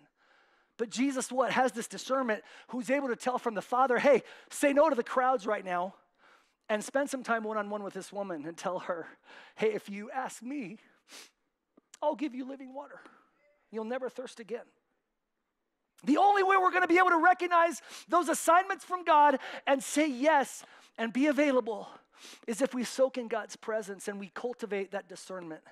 [0.77, 4.73] But Jesus, what, has this discernment who's able to tell from the Father, hey, say
[4.73, 5.97] no to the crowds right now
[6.69, 9.09] and spend some time one on one with this woman and tell her,
[9.57, 10.77] hey, if you ask me,
[12.01, 13.01] I'll give you living water.
[13.73, 14.67] You'll never thirst again.
[16.05, 19.83] The only way we're going to be able to recognize those assignments from God and
[19.83, 20.65] say yes
[20.99, 21.89] and be available
[22.47, 25.63] is if we soak in God's presence and we cultivate that discernment.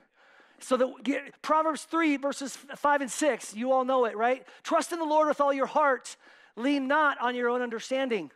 [0.61, 4.47] So that Proverbs 3, verses 5 and 6, you all know it, right?
[4.62, 6.16] Trust in the Lord with all your heart,
[6.57, 8.31] lean not on your own understanding.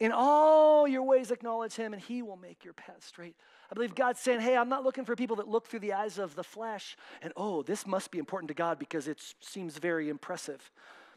[0.00, 3.36] In all your ways, acknowledge him, and he will make your path straight.
[3.70, 6.18] I believe God's saying, Hey, I'm not looking for people that look through the eyes
[6.18, 10.08] of the flesh and, oh, this must be important to God because it seems very
[10.08, 10.70] impressive.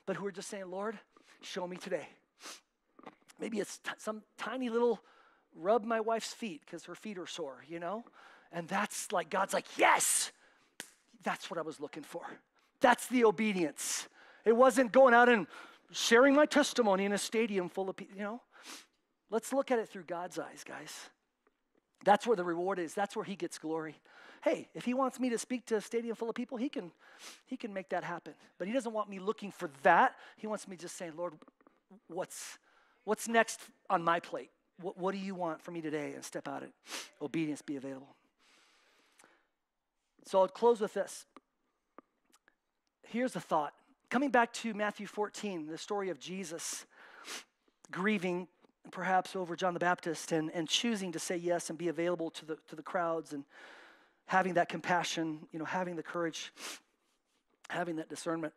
[0.06, 0.98] But who are just saying, Lord,
[1.42, 2.08] show me today.
[3.40, 5.00] Maybe it's t- some tiny little
[5.56, 8.04] rub my wife's feet because her feet are sore, you know?
[8.52, 10.32] And that's like, God's like, Yes,
[11.24, 12.22] that's what I was looking for.
[12.80, 14.08] That's the obedience.
[14.46, 15.48] It wasn't going out and
[15.92, 18.42] sharing my testimony in a stadium full of people, you know?
[19.30, 20.94] Let's look at it through God's eyes, guys.
[22.06, 22.94] That's where the reward is.
[22.94, 23.96] That's where he gets glory.
[24.44, 26.92] Hey, if he wants me to speak to a stadium full of people, he can
[27.46, 28.34] he can make that happen.
[28.58, 30.16] But he doesn't want me looking for that.
[30.38, 31.34] He wants me just saying, "Lord,
[32.08, 32.58] what's
[33.08, 34.49] What's next on my plate?
[34.82, 36.12] What, what do you want from me today?
[36.14, 36.74] And step out and
[37.22, 38.18] obedience be available.
[40.26, 41.26] So I'll close with this.
[43.03, 43.72] Here's a thought.
[44.10, 46.86] Coming back to Matthew 14, the story of Jesus
[47.91, 48.49] grieving
[48.91, 52.45] perhaps over John the Baptist and, and choosing to say yes and be available to
[52.45, 53.45] the, to the crowds and
[54.26, 56.51] having that compassion, you know, having the courage,
[57.70, 58.53] having that discernment.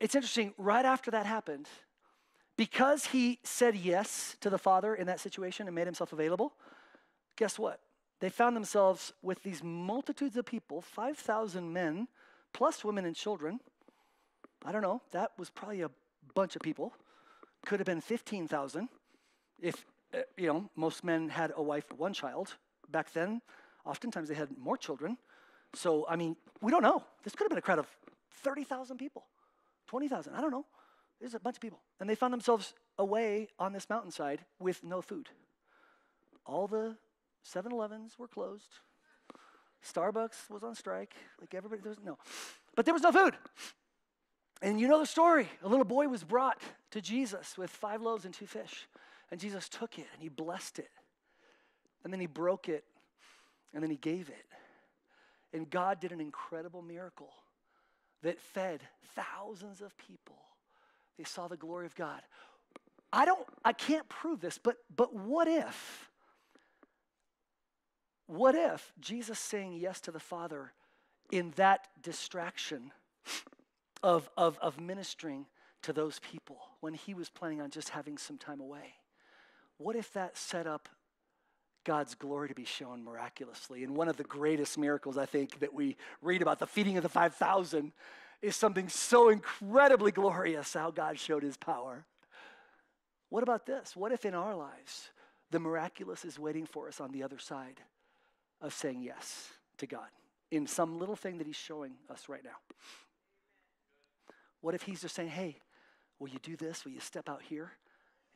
[0.00, 1.68] It's interesting, right after that happened,
[2.60, 6.52] because he said yes to the Father in that situation and made himself available,
[7.34, 7.80] guess what?
[8.20, 12.06] They found themselves with these multitudes of people 5,000 men,
[12.52, 13.60] plus women and children.
[14.62, 15.90] I don't know, that was probably a
[16.34, 16.92] bunch of people
[17.64, 18.90] could have been 15,000
[19.62, 22.56] if, uh, you know, most men had a wife, one child.
[22.90, 23.40] Back then,
[23.86, 25.16] oftentimes they had more children.
[25.72, 27.04] So, I mean, we don't know.
[27.24, 27.88] This could have been a crowd of
[28.42, 29.24] 30,000 people,
[29.86, 30.66] 20,000, I don't know.
[31.20, 31.80] There's a bunch of people.
[32.00, 35.28] And they found themselves away on this mountainside with no food.
[36.46, 36.96] All the
[37.42, 38.78] 7 Elevens were closed.
[39.86, 41.14] Starbucks was on strike.
[41.40, 42.18] Like everybody, there was no.
[42.74, 43.34] But there was no food.
[44.62, 45.48] And you know the story.
[45.62, 46.60] A little boy was brought
[46.90, 48.86] to Jesus with five loaves and two fish.
[49.30, 50.90] And Jesus took it and he blessed it.
[52.04, 52.84] And then he broke it
[53.72, 54.46] and then he gave it.
[55.52, 57.30] And God did an incredible miracle
[58.22, 58.82] that fed
[59.14, 60.36] thousands of people.
[61.20, 62.22] They saw the glory of God.
[63.12, 66.08] I don't I can't prove this, but but what if
[68.26, 70.72] what if Jesus saying yes to the Father
[71.30, 72.92] in that distraction
[74.02, 75.44] of, of, of ministering
[75.82, 78.94] to those people when he was planning on just having some time away.
[79.76, 80.88] What if that set up
[81.84, 83.84] God's glory to be shown miraculously?
[83.84, 87.02] And one of the greatest miracles, I think, that we read about, the feeding of
[87.02, 87.92] the 5,000,
[88.42, 92.04] is something so incredibly glorious how God showed his power.
[93.28, 93.94] What about this?
[93.94, 95.10] What if in our lives
[95.50, 97.80] the miraculous is waiting for us on the other side
[98.60, 100.08] of saying yes to God
[100.50, 102.58] in some little thing that he's showing us right now?
[104.60, 105.56] What if he's just saying, hey,
[106.18, 106.84] will you do this?
[106.84, 107.72] Will you step out here?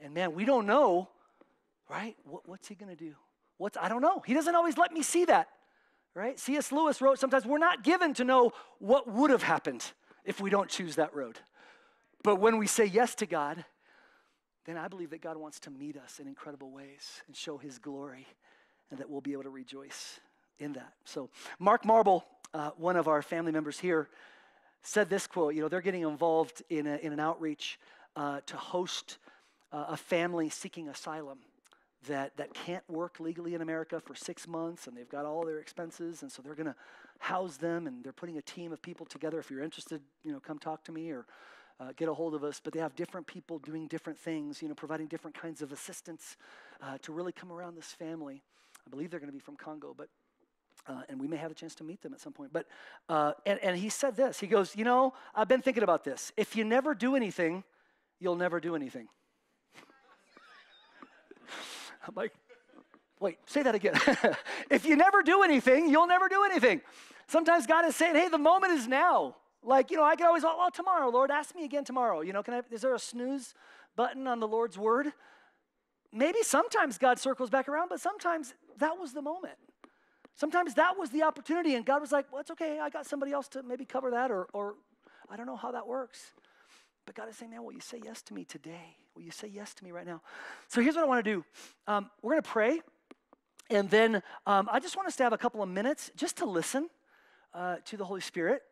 [0.01, 1.09] And man, we don't know,
[1.89, 2.17] right?
[2.25, 3.15] What, what's he going to do?
[3.59, 4.23] What's, I don't know.
[4.27, 5.49] He doesn't always let me see that,
[6.15, 6.39] right?
[6.39, 6.73] C.S.
[6.73, 9.85] Lewis wrote sometimes we're not given to know what would have happened
[10.25, 11.39] if we don't choose that road.
[12.23, 13.65] But when we say yes to God,
[14.65, 17.79] then I believe that God wants to meet us in incredible ways and show his
[17.79, 18.27] glory,
[18.91, 20.21] and that we'll be able to rejoice
[20.59, 20.95] in that.
[21.05, 24.09] So, Mark Marble, uh, one of our family members here,
[24.83, 27.79] said this quote you know, they're getting involved in, a, in an outreach
[28.17, 29.19] uh, to host
[29.73, 31.39] uh, a family seeking asylum
[32.07, 35.59] that, that can't work legally in America for six months and they've got all their
[35.59, 36.75] expenses and so they're going to
[37.19, 39.39] house them and they're putting a team of people together.
[39.39, 41.27] If you're interested, you know, come talk to me or
[41.81, 42.61] uh, get a hold of us.
[42.63, 46.37] But they have different people doing different things, you know, providing different kinds of assistance
[46.83, 48.43] uh, to really come around this family.
[48.87, 50.09] I believe they're going to be from Congo, but
[50.87, 52.53] uh, and we may have a chance to meet them at some point.
[52.53, 52.67] But,
[53.09, 56.33] uh, and, and he said this He goes, You know, I've been thinking about this.
[56.37, 57.65] If you never do anything,
[58.21, 59.09] you'll never do anything.
[62.09, 62.33] I'm like,
[63.21, 63.95] Wait, say that again.
[64.71, 66.81] if you never do anything, you'll never do anything.
[67.27, 69.37] Sometimes God is saying, Hey, the moment is now.
[69.63, 72.21] Like, you know, I can always, oh, well, tomorrow, Lord, ask me again tomorrow.
[72.21, 73.55] You know, can I, is there a snooze
[73.97, 75.13] button on the Lord's word?
[76.13, 79.57] Maybe sometimes God circles back around, but sometimes that was the moment.
[80.37, 82.79] Sometimes that was the opportunity, and God was like, well, it's okay.
[82.79, 84.75] I got somebody else to maybe cover that, or, or
[85.31, 86.33] I don't know how that works.
[87.07, 88.99] But God is saying, man, will you say yes to me today?
[89.15, 90.21] Will you say yes to me right now?
[90.67, 91.45] So here's what I want to do
[91.87, 92.81] um, we're going to pray,
[93.71, 96.47] and then um, I just want us to have a couple of minutes just to
[96.47, 96.89] listen
[97.55, 98.63] uh, to the Holy Spirit.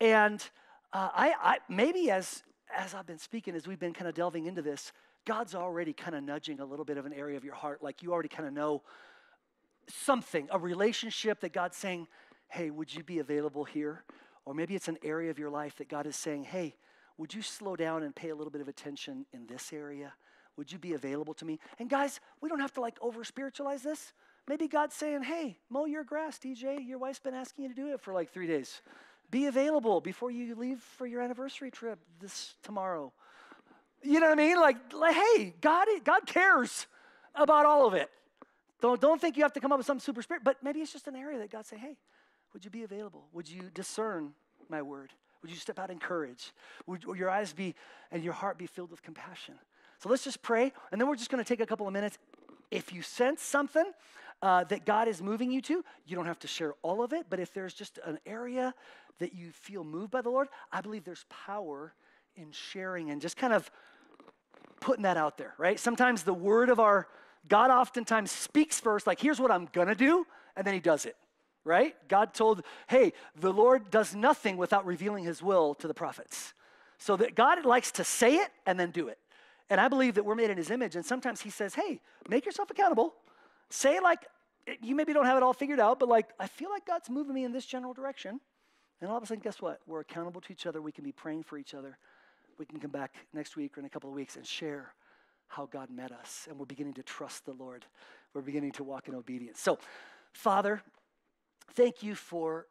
[0.00, 0.40] And
[0.92, 2.42] uh, I, I maybe as
[2.76, 4.92] as I've been speaking, as we've been kind of delving into this,
[5.26, 8.02] God's already kind of nudging a little bit of an area of your heart, like
[8.02, 8.82] you already kind of know
[9.88, 12.06] something, a relationship that God's saying,
[12.48, 14.04] hey, would you be available here?
[14.44, 16.76] Or maybe it's an area of your life that God is saying, hey,
[17.20, 20.14] would you slow down and pay a little bit of attention in this area?
[20.56, 21.58] Would you be available to me?
[21.78, 24.14] And guys, we don't have to like over spiritualize this.
[24.48, 26.78] Maybe God's saying, hey, mow your grass, DJ.
[26.88, 28.80] Your wife's been asking you to do it for like three days.
[29.30, 33.12] Be available before you leave for your anniversary trip this tomorrow.
[34.02, 34.56] You know what I mean?
[34.56, 36.86] Like, like hey, God, God cares
[37.34, 38.08] about all of it.
[38.80, 40.90] Don't, don't think you have to come up with some super spirit, but maybe it's
[40.92, 41.98] just an area that God say, hey,
[42.54, 43.26] would you be available?
[43.34, 44.32] Would you discern
[44.70, 45.12] my word?
[45.42, 46.52] Would you step out in courage?
[46.86, 47.74] Would, your eyes be
[48.10, 49.54] and your heart be filled with compassion?
[49.98, 52.18] So let's just pray, and then we're just going to take a couple of minutes.
[52.70, 53.84] If you sense something
[54.42, 57.26] uh, that God is moving you to, you don't have to share all of it,
[57.28, 58.74] but if there's just an area
[59.18, 61.94] that you feel moved by the Lord, I believe there's power
[62.36, 63.70] in sharing and just kind of
[64.80, 65.78] putting that out there, right?
[65.78, 67.06] Sometimes the word of our
[67.48, 70.26] God oftentimes speaks first, like, here's what I'm gonna do,
[70.56, 71.16] and then he does it,
[71.70, 71.94] right?
[72.08, 76.52] God told, hey, the Lord does nothing without revealing his will to the prophets.
[76.98, 79.18] So that God likes to say it and then do it.
[79.70, 82.44] And I believe that we're made in his image, and sometimes he says, hey, make
[82.44, 83.14] yourself accountable.
[83.68, 84.26] Say, like,
[84.82, 87.34] you maybe don't have it all figured out, but like, I feel like God's moving
[87.34, 88.40] me in this general direction.
[89.00, 89.80] And all of a sudden, guess what?
[89.86, 90.82] We're accountable to each other.
[90.82, 91.96] We can be praying for each other.
[92.58, 94.92] We can come back next week or in a couple of weeks and share
[95.46, 96.46] how God met us.
[96.50, 97.86] And we're beginning to trust the Lord.
[98.34, 99.60] We're beginning to walk in obedience.
[99.60, 99.78] So,
[100.32, 100.82] Father,
[101.74, 102.66] thank you for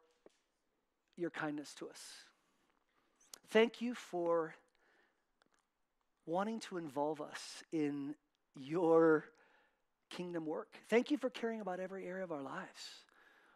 [1.16, 2.00] your kindness to us.
[3.48, 4.54] Thank you for
[6.26, 8.14] wanting to involve us in
[8.58, 9.24] your
[10.10, 10.68] kingdom work.
[10.88, 13.04] Thank you for caring about every area of our lives.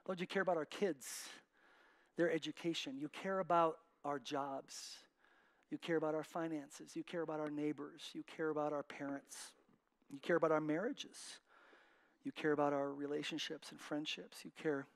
[0.07, 1.29] Lord, you care about our kids
[2.17, 2.97] their education.
[2.99, 4.99] You care about our jobs.
[5.71, 6.95] You care about our finances.
[6.95, 8.03] You care about our neighbors.
[8.13, 9.37] You care about our parents.
[10.13, 11.19] You care about our marriages.
[12.23, 14.45] You care about our relationships and friendships.
[14.45, 14.87] You care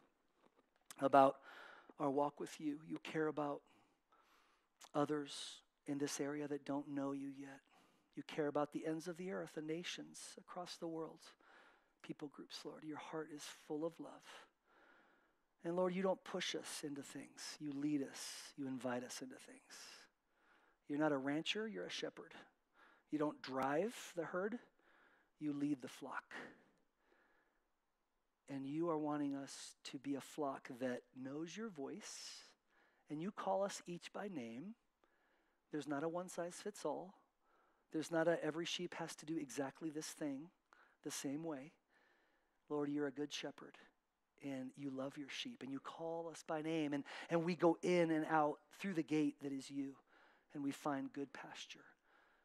[1.01, 1.37] about
[1.99, 2.79] our walk with you.
[2.87, 3.61] You care about
[4.95, 5.33] others
[5.87, 7.61] in this area that don't know you yet.
[8.15, 11.21] You care about the ends of the earth, the nations across the world,
[12.03, 12.83] people groups, Lord.
[12.85, 14.11] Your heart is full of love.
[15.65, 17.57] And Lord, you don't push us into things.
[17.61, 19.73] You lead us, you invite us into things.
[20.89, 22.33] You're not a rancher, you're a shepherd.
[23.11, 24.59] You don't drive the herd,
[25.39, 26.25] you lead the flock.
[28.49, 32.45] And you are wanting us to be a flock that knows your voice,
[33.11, 34.75] and you call us each by name.
[35.71, 37.15] There's not a one size fits all.
[37.93, 40.49] There's not a every sheep has to do exactly this thing
[41.05, 41.73] the same way.
[42.69, 43.77] Lord, you're a good shepherd
[44.43, 47.77] and you love your sheep and you call us by name and, and we go
[47.83, 49.95] in and out through the gate that is you
[50.55, 51.85] and we find good pasture.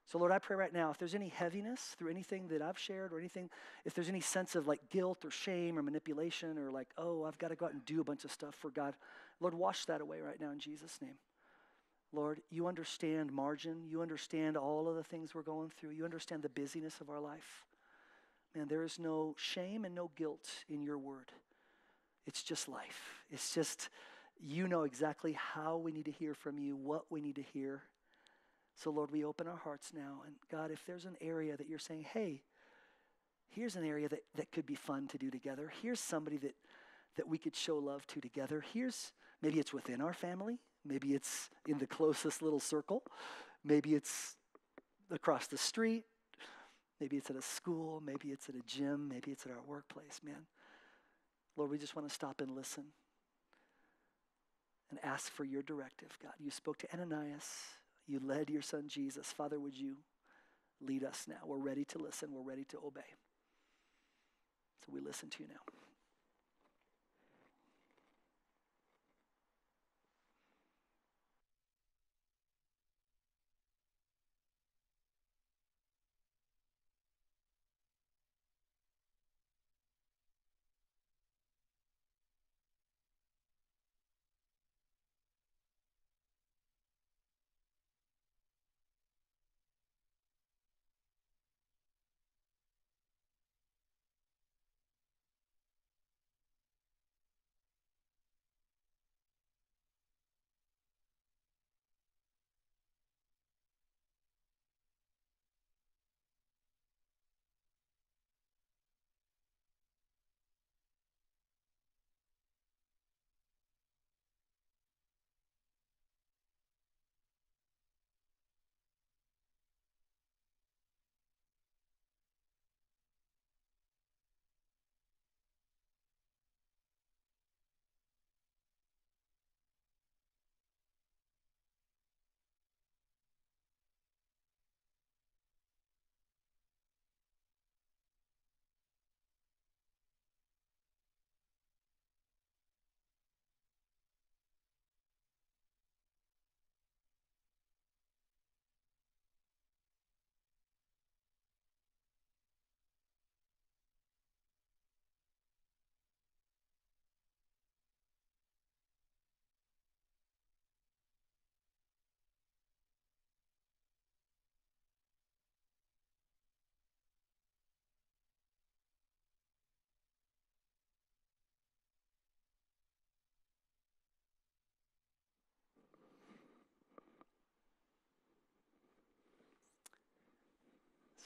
[0.05, 3.13] So, Lord, I pray right now if there's any heaviness through anything that I've shared
[3.13, 3.49] or anything,
[3.85, 7.37] if there's any sense of like guilt or shame or manipulation or like, oh, I've
[7.37, 8.95] got to go out and do a bunch of stuff for God,
[9.39, 11.15] Lord, wash that away right now in Jesus' name.
[12.11, 13.83] Lord, you understand margin.
[13.87, 15.91] You understand all of the things we're going through.
[15.91, 17.65] You understand the busyness of our life.
[18.55, 21.31] Man, there is no shame and no guilt in your word.
[22.27, 23.23] It's just life.
[23.31, 23.89] It's just,
[24.39, 27.81] you know exactly how we need to hear from you, what we need to hear.
[28.75, 30.21] So, Lord, we open our hearts now.
[30.25, 32.41] And God, if there's an area that you're saying, hey,
[33.49, 36.55] here's an area that, that could be fun to do together, here's somebody that,
[37.17, 39.11] that we could show love to together, here's
[39.41, 43.03] maybe it's within our family, maybe it's in the closest little circle,
[43.63, 44.35] maybe it's
[45.11, 46.05] across the street,
[46.99, 50.19] maybe it's at a school, maybe it's at a gym, maybe it's at our workplace,
[50.23, 50.47] man.
[51.55, 52.85] Lord, we just want to stop and listen
[54.89, 56.33] and ask for your directive, God.
[56.39, 57.45] You spoke to Ananias,
[58.07, 59.27] you led your son Jesus.
[59.27, 59.95] Father, would you
[60.81, 61.45] lead us now?
[61.45, 63.01] We're ready to listen, we're ready to obey.
[64.85, 65.82] So we listen to you now.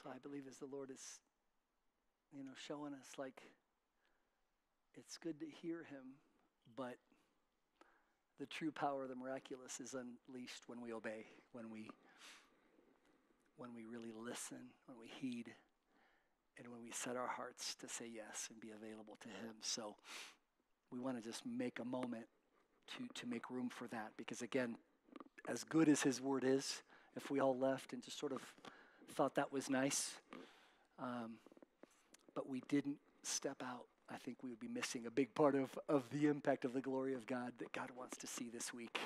[0.04, 1.20] So I believe as the Lord is,
[2.32, 3.42] you know, showing us like
[4.96, 6.20] it's good to hear Him,
[6.76, 6.98] but
[8.40, 11.90] the true power of the miraculous is unleashed when we obey, when we
[13.58, 15.52] when we really listen, when we heed,
[16.60, 19.56] and when we set our hearts to say yes and be available to Him.
[19.62, 19.96] So
[20.92, 22.26] we want to just make a moment
[22.98, 24.76] to, to make room for that because, again,
[25.48, 26.84] as good as His word is,
[27.16, 28.42] if we all left and just sort of
[29.14, 30.12] thought that was nice,
[31.00, 31.34] um,
[32.36, 35.78] but we didn't step out, I think we would be missing a big part of,
[35.90, 39.00] of the impact of the glory of God that God wants to see this week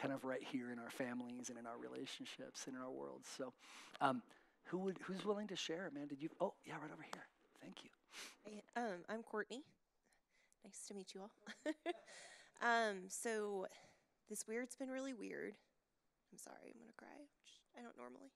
[0.00, 3.20] kind of right here in our families and in our relationships and in our world.
[3.36, 3.52] So,
[4.00, 4.22] um,
[4.66, 6.08] who would who's willing to share, man?
[6.08, 6.28] Did you?
[6.40, 7.24] Oh, yeah, right over here.
[7.62, 7.90] Thank you.
[8.44, 9.62] Hey, um, I'm Courtney.
[10.64, 11.30] Nice to meet you all.
[12.62, 13.66] um, so
[14.28, 15.54] this weird's been really weird.
[16.32, 17.24] I'm sorry, I'm gonna cry,
[17.78, 18.32] I don't normally.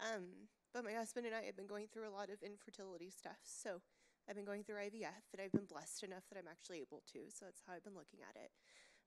[0.00, 3.40] Um, but my husband and I have been going through a lot of infertility stuff.
[3.44, 3.80] So
[4.28, 7.30] I've been going through IVF, and I've been blessed enough that I'm actually able to.
[7.30, 8.50] So that's how I've been looking at it.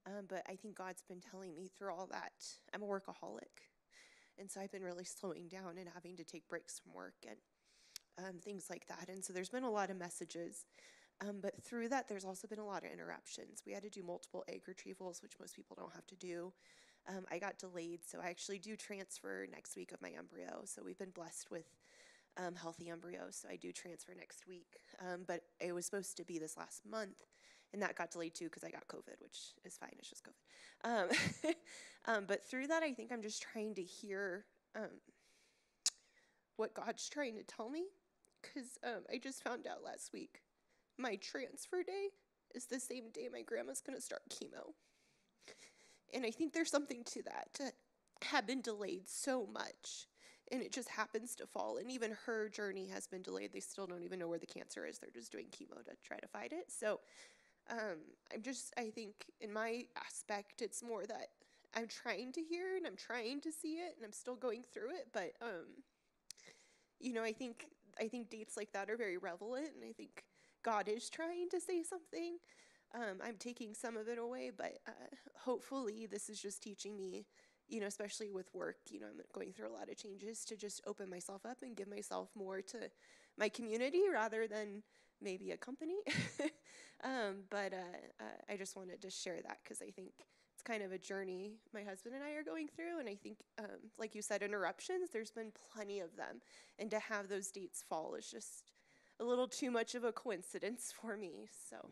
[0.07, 2.33] Um, but I think God's been telling me through all that
[2.73, 3.69] I'm a workaholic.
[4.39, 7.37] And so I've been really slowing down and having to take breaks from work and
[8.25, 9.09] um, things like that.
[9.09, 10.65] And so there's been a lot of messages.
[11.21, 13.63] Um, but through that, there's also been a lot of interruptions.
[13.65, 16.53] We had to do multiple egg retrievals, which most people don't have to do.
[17.10, 20.62] Um, I got delayed, so I actually do transfer next week of my embryo.
[20.66, 21.66] So we've been blessed with
[22.38, 24.78] um, healthy embryos, so I do transfer next week.
[25.01, 27.26] Um, but it was supposed to be this last month,
[27.74, 29.93] and that got delayed too because I got COVID, which is fine.
[29.97, 30.89] It's just COVID.
[30.89, 31.53] Um,
[32.05, 34.45] um, but through that, I think I'm just trying to hear
[34.76, 35.01] um,
[36.57, 37.86] what God's trying to tell me
[38.41, 40.41] because I just found out last week
[40.97, 42.10] my transfer day
[42.53, 44.74] is the same day my grandma's going to start chemo.
[46.14, 47.72] And I think there's something to that to
[48.26, 50.07] have been delayed so much
[50.51, 51.78] and it just happens to fall.
[51.78, 53.53] And even her journey has been delayed.
[53.53, 54.97] They still don't even know where the cancer is.
[54.97, 56.72] They're just doing chemo to try to fight it.
[56.72, 56.99] So
[57.70, 57.99] um,
[58.34, 61.28] I'm just, I think in my aspect, it's more that
[61.76, 64.91] I'm trying to hear and I'm trying to see it and I'm still going through
[64.91, 65.07] it.
[65.14, 65.84] But, um,
[66.99, 67.68] you know, I think,
[67.99, 70.24] I think dates like that are very relevant and I think
[70.64, 72.38] God is trying to say something.
[72.95, 77.25] Um, I'm taking some of it away, but uh, hopefully this is just teaching me,
[77.67, 80.55] you know, especially with work, you know, I'm going through a lot of changes to
[80.55, 82.89] just open myself up and give myself more to
[83.37, 84.81] my community rather than
[85.21, 85.99] maybe a company.
[87.03, 90.11] um, but uh, I just wanted to share that because I think
[90.53, 92.99] it's kind of a journey my husband and I are going through.
[92.99, 96.41] And I think, um, like you said, interruptions, there's been plenty of them.
[96.79, 98.71] And to have those dates fall is just
[99.19, 101.47] a little too much of a coincidence for me.
[101.69, 101.89] So.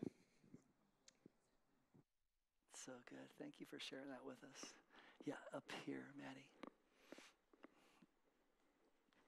[2.88, 3.28] So good.
[3.38, 4.70] Thank you for sharing that with us.
[5.26, 6.46] Yeah, up here, Maddie.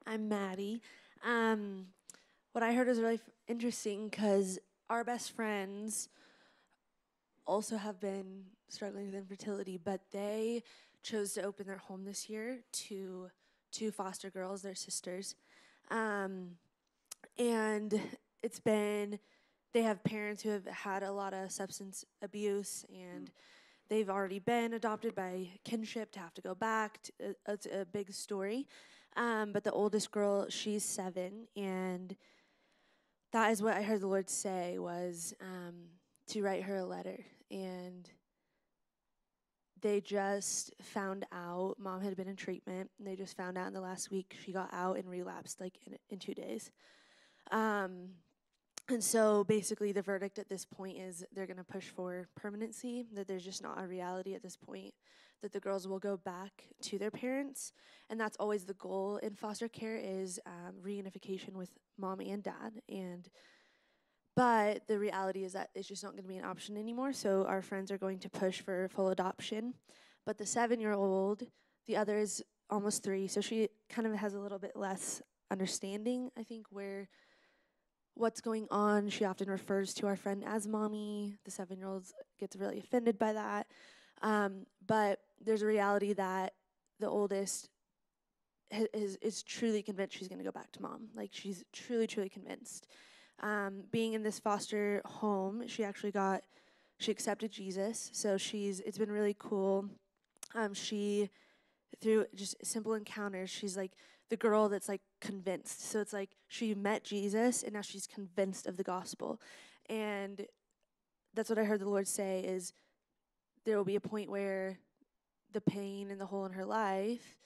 [0.06, 0.80] I'm Maddie.
[1.22, 1.88] Um,
[2.52, 4.58] what I heard was really f- interesting because
[4.88, 6.08] our best friends
[7.46, 10.62] also have been struggling with infertility, but they
[11.02, 13.28] chose to open their home this year to
[13.72, 15.34] two foster girls, their sisters.
[15.90, 16.52] Um,
[17.38, 18.00] and
[18.42, 19.18] it's been,
[19.72, 23.30] they have parents who have had a lot of substance abuse and
[23.88, 27.00] they've already been adopted by kinship to have to go back.
[27.02, 28.66] To, uh, it's a big story.
[29.16, 32.14] Um, but the oldest girl, she's seven, and
[33.32, 35.74] that is what I heard the Lord say was um,
[36.28, 37.18] to write her a letter.
[37.50, 38.08] And
[39.80, 42.90] they just found out mom had been in treatment.
[42.98, 45.78] And they just found out in the last week she got out and relapsed like
[45.86, 46.70] in, in two days.
[47.50, 48.10] Um,
[48.90, 53.06] and so basically, the verdict at this point is they're going to push for permanency,
[53.14, 54.94] that there's just not a reality at this point
[55.42, 57.72] that the girls will go back to their parents.
[58.08, 62.82] And that's always the goal in foster care is um, reunification with mom and dad.
[62.88, 63.28] And
[64.36, 67.12] but the reality is that it's just not going to be an option anymore.
[67.12, 69.74] So our friends are going to push for full adoption.
[70.24, 71.42] But the seven-year-old,
[71.86, 76.30] the other is almost three, so she kind of has a little bit less understanding.
[76.38, 77.08] I think where
[78.14, 79.08] what's going on.
[79.08, 81.36] She often refers to our friend as mommy.
[81.44, 82.06] The seven year old
[82.38, 83.66] gets really offended by that.
[84.22, 86.54] Um, but there's a reality that
[86.98, 87.68] the oldest
[88.70, 91.08] is, is truly convinced she's going to go back to mom.
[91.14, 92.86] Like she's truly, truly convinced.
[93.42, 96.42] Um, being in this foster home, she actually got,
[96.98, 98.10] she accepted Jesus.
[98.12, 99.88] So she's, it's been really cool.
[100.54, 101.30] Um, she,
[102.00, 103.92] through just simple encounters, she's like
[104.30, 105.90] the girl that's like convinced.
[105.90, 109.40] So it's like she met Jesus and now she's convinced of the gospel.
[109.88, 110.46] And
[111.34, 112.72] that's what I heard the Lord say is
[113.64, 114.78] there will be a point where
[115.52, 117.36] the pain and the hole in her life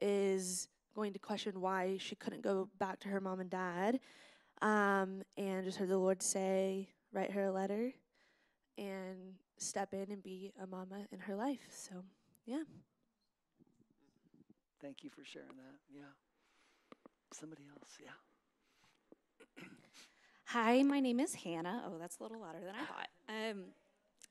[0.00, 4.00] is going to question why she couldn't go back to her mom and dad.
[4.62, 7.92] Um, and just heard the Lord say, write her a letter
[8.78, 11.66] and step in and be a mama in her life.
[11.70, 12.04] So,
[12.46, 12.62] yeah.
[14.84, 15.78] Thank you for sharing that.
[15.90, 16.02] Yeah.
[17.32, 19.64] Somebody else, yeah.
[20.48, 21.84] Hi, my name is Hannah.
[21.86, 23.08] Oh, that's a little louder than I thought.
[23.30, 23.64] Um,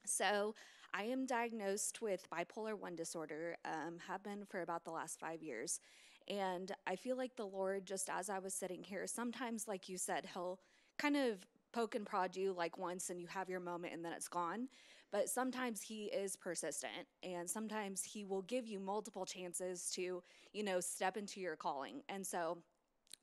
[0.06, 0.54] so,
[0.94, 5.42] I am diagnosed with bipolar 1 disorder, um, have been for about the last five
[5.42, 5.80] years.
[6.28, 9.98] And I feel like the Lord, just as I was sitting here, sometimes, like you
[9.98, 10.60] said, He'll
[11.00, 14.14] kind of poke and prod you like once and you have your moment and then
[14.14, 14.68] it's gone.
[15.14, 20.64] But sometimes He is persistent and sometimes He will give you multiple chances to, you
[20.64, 22.02] know, step into your calling.
[22.10, 22.60] And so,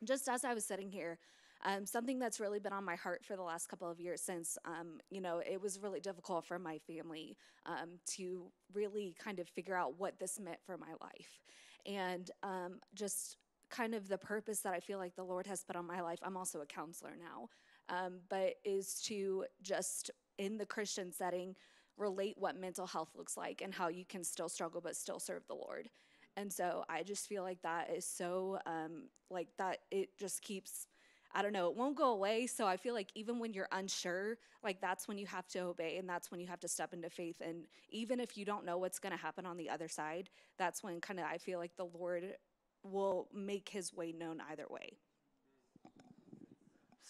[0.05, 1.19] just as I was sitting here,
[1.65, 4.57] um, something that's really been on my heart for the last couple of years since,
[4.65, 7.37] um, you know, it was really difficult for my family
[7.67, 11.43] um, to really kind of figure out what this meant for my life.
[11.87, 13.37] And um, just
[13.71, 16.21] kind of the purpose that I feel like the Lord has put on my life.
[16.23, 17.49] I'm also a counselor now,
[17.95, 21.57] um, but is to just in the Christian setting
[22.01, 25.47] relate what mental health looks like and how you can still struggle but still serve
[25.47, 25.91] the Lord.
[26.37, 30.87] And so I just feel like that is so, um, like that it just keeps
[31.33, 32.47] I don't know, it won't go away.
[32.49, 35.97] So I feel like even when you're unsure, like that's when you have to obey
[35.99, 37.37] and that's when you have to step into faith.
[37.41, 40.29] And even if you don't know what's going to happen on the other side,
[40.59, 42.35] that's when kind of I feel like the Lord
[42.83, 44.95] will make his way known either way.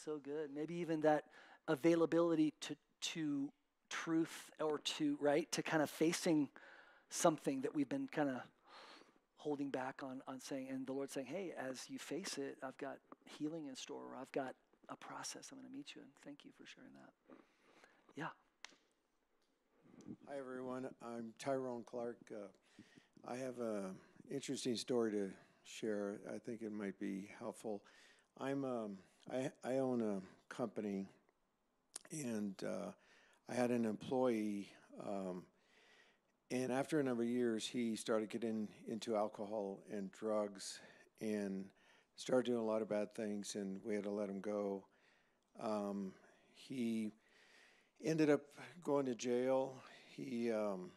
[0.05, 0.51] So good.
[0.55, 1.25] Maybe even that
[1.69, 3.51] availability to to
[3.91, 6.49] truth or to right to kind of facing
[7.11, 8.37] something that we've been kind of
[9.37, 12.79] holding back on on saying and the Lord saying, "Hey, as you face it, I've
[12.79, 14.03] got healing in store.
[14.13, 14.55] Or I've got
[14.89, 15.51] a process.
[15.53, 17.37] I'm going to meet you." And thank you for sharing that.
[18.17, 18.29] Yeah.
[20.29, 20.89] Hi everyone.
[21.03, 22.19] I'm Tyrone Clark.
[22.31, 22.49] Uh,
[23.31, 23.91] I have a
[24.31, 25.31] interesting story to
[25.65, 26.21] share.
[26.35, 27.83] I think it might be helpful.
[28.39, 28.99] I'm um,
[29.33, 30.21] I, I own a
[30.55, 31.07] company,
[32.13, 32.93] and uh,
[33.51, 34.69] I had an employee.
[35.05, 35.43] Um,
[36.53, 40.79] and after a number of years, he started getting into alcohol and drugs
[41.21, 41.65] and
[42.15, 44.85] started doing a lot of bad things, and we had to let him go.
[45.61, 46.13] Um,
[46.55, 47.13] he
[48.05, 48.43] ended up
[48.85, 49.83] going to jail.
[50.17, 50.93] He um,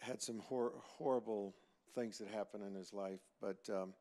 [0.00, 1.56] had some hor- horrible
[1.94, 3.94] things that happened in his life, but um,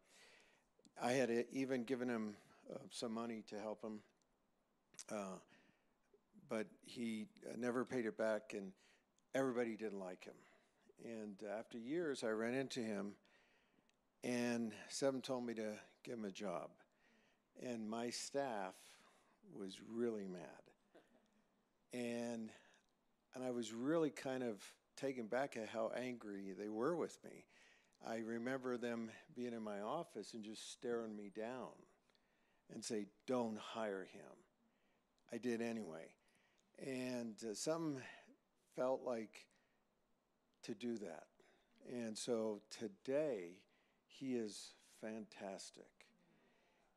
[1.01, 2.35] I had even given him
[2.71, 3.99] uh, some money to help him,
[5.11, 5.39] uh,
[6.49, 8.71] but he uh, never paid it back, and
[9.35, 10.33] everybody didn't like him.
[11.03, 13.13] And after years, I ran into him,
[14.23, 15.73] and Seven told me to
[16.03, 16.69] give him a job.
[17.61, 18.75] And my staff
[19.53, 20.41] was really mad.
[21.93, 22.49] And,
[23.33, 24.61] and I was really kind of
[24.95, 27.45] taken back at how angry they were with me.
[28.05, 31.69] I remember them being in my office and just staring me down
[32.73, 34.21] and say, Don't hire him.
[35.31, 36.07] I did anyway.
[36.85, 38.01] And uh, something
[38.75, 39.45] felt like
[40.63, 41.25] to do that.
[41.91, 43.59] And so today,
[44.07, 45.85] he is fantastic.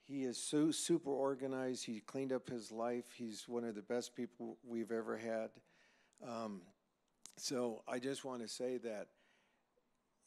[0.07, 1.85] He is so super organized.
[1.85, 3.05] He cleaned up his life.
[3.15, 5.51] He's one of the best people we've ever had.
[6.27, 6.63] Um,
[7.37, 9.07] so I just want to say that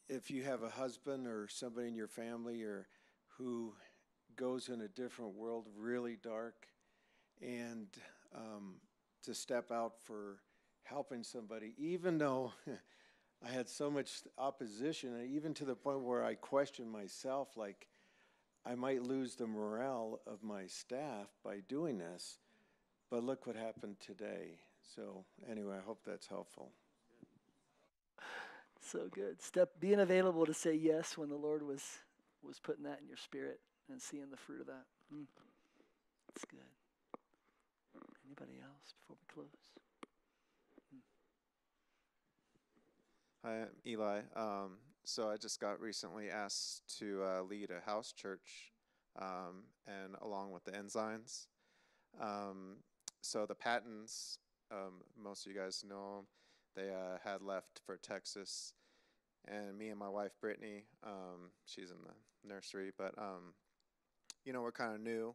[0.08, 2.86] if you have a husband or somebody in your family or
[3.36, 3.74] who
[4.36, 6.66] goes in a different world, really dark,
[7.42, 7.88] and
[8.34, 8.74] um,
[9.24, 10.38] to step out for
[10.84, 12.52] helping somebody, even though
[13.46, 17.88] I had so much opposition, and even to the point where I questioned myself, like
[18.66, 22.38] I might lose the morale of my staff by doing this.
[23.10, 24.58] But look what happened today.
[24.94, 26.70] So anyway, I hope that's helpful.
[28.86, 29.40] So good.
[29.40, 31.82] Step being available to say yes when the Lord was
[32.42, 33.60] was putting that in your spirit
[33.90, 34.84] and seeing the fruit of that.
[35.10, 35.24] Mm.
[36.28, 36.83] That's good.
[38.44, 39.48] Anybody else before we close?
[43.42, 44.20] Hi, I'm Eli.
[44.36, 48.72] Um, so I just got recently asked to uh, lead a house church,
[49.18, 51.48] um, and along with the Ensigns.
[52.20, 52.78] Um,
[53.22, 54.38] so the Pattons,
[54.70, 56.26] um, most of you guys know them.
[56.76, 58.74] They uh, had left for Texas,
[59.48, 63.54] and me and my wife Brittany, um, she's in the nursery, but um,
[64.44, 65.34] you know we're kind of new,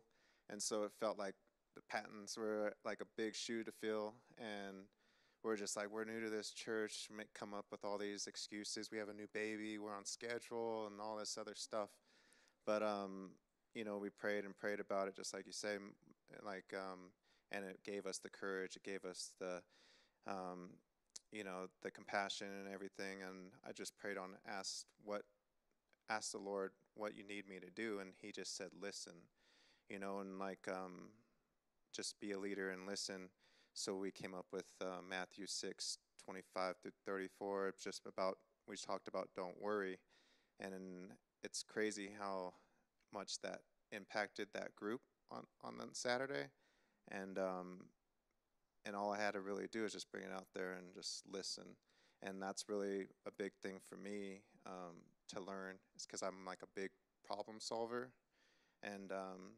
[0.50, 1.36] and so it felt like
[1.80, 4.86] the Pattons were like a big shoe to fill, and
[5.44, 8.90] we're just like we're new to this church make, come up with all these excuses.
[8.92, 11.90] We have a new baby we're on schedule and all this other stuff.
[12.66, 13.32] But um
[13.74, 15.78] you know we prayed and prayed about it just like you say
[16.44, 17.12] like um
[17.52, 19.62] and it gave us the courage it gave us the
[20.28, 20.72] um
[21.32, 25.22] you know the compassion and everything and i just prayed on asked what
[26.10, 29.14] asked the Lord what you need me to do, and He just said, listen,
[29.90, 31.10] you know, and like um,
[31.94, 33.30] just be a leader and listen.
[33.74, 38.38] So we came up with uh, Matthew 6, 25 through 34, just about,
[38.68, 40.00] we talked about don't worry.
[40.60, 41.12] And
[41.44, 42.54] it's crazy how
[43.14, 43.62] much that
[43.92, 46.48] impacted that group on, on that Saturday.
[47.12, 47.86] And, um,
[48.86, 51.24] and all I had to really do is just bring it out there and just
[51.32, 51.76] listen.
[52.22, 54.98] And that's really a big thing for me um,
[55.30, 56.90] to learn, is because I'm like a big
[57.26, 58.10] problem solver.
[58.84, 59.54] And um,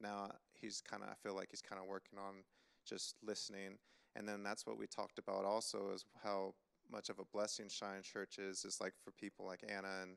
[0.00, 0.30] now
[0.60, 2.44] he's kind of, I feel like he's kind of working on
[2.86, 3.78] just listening.
[4.16, 6.54] And then that's what we talked about also is how
[6.90, 10.16] much of a blessing Shine Church is, is like for people like Anna and,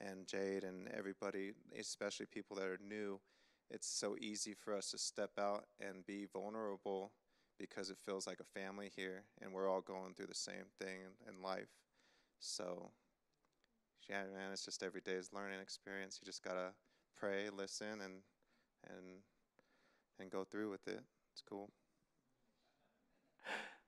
[0.00, 3.20] and Jade and everybody, especially people that are new.
[3.70, 7.12] It's so easy for us to step out and be vulnerable
[7.58, 10.98] because it feels like a family here and we're all going through the same thing
[11.28, 11.68] in, life.
[12.40, 12.90] So,
[14.08, 16.18] yeah, man, it's just every day's learning experience.
[16.20, 16.72] You just gotta
[17.16, 18.22] pray, listen, and
[18.88, 19.22] and
[20.20, 21.00] and go through with it.
[21.32, 21.70] It's cool.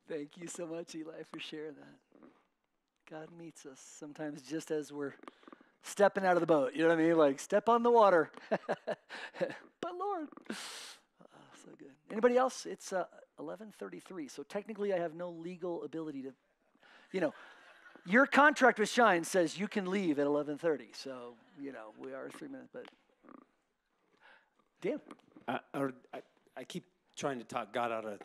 [0.09, 1.99] Thank you so much, Eli, for sharing that.
[3.11, 5.15] God meets us sometimes just as we're
[5.83, 6.73] stepping out of the boat.
[6.75, 7.17] You know what I mean?
[7.17, 8.31] Like step on the water.
[8.51, 10.55] but Lord, oh,
[11.65, 11.93] so good.
[12.11, 12.67] Anybody else?
[12.67, 13.05] It's uh,
[13.39, 14.31] 11:33.
[14.31, 16.33] So technically, I have no legal ability to,
[17.13, 17.35] you know,
[18.07, 20.95] your contract with Shine says you can leave at 11:30.
[20.95, 22.87] So you know we are three minutes, but
[24.83, 25.01] Dan.
[25.75, 26.21] Or I,
[26.57, 26.85] I keep
[27.17, 28.19] trying to talk God out of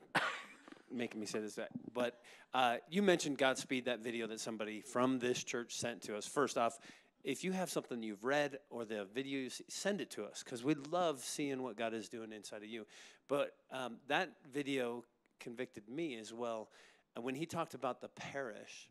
[0.91, 1.59] making me say this,
[1.93, 2.19] but
[2.53, 6.25] uh, you mentioned Godspeed, that video that somebody from this church sent to us.
[6.25, 6.79] First off,
[7.23, 10.43] if you have something you've read or the video you see, send it to us
[10.43, 12.85] because we love seeing what God is doing inside of you.
[13.27, 15.03] But um, that video
[15.39, 16.69] convicted me as well.
[17.15, 18.89] And when he talked about the parish,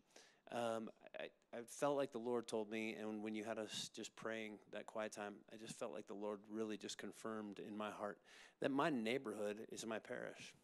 [0.53, 1.25] um, I,
[1.57, 4.87] I, felt like the Lord told me, and when you had us just praying that
[4.87, 8.19] quiet time, I just felt like the Lord really just confirmed in my heart
[8.61, 10.55] that my neighborhood is my parish.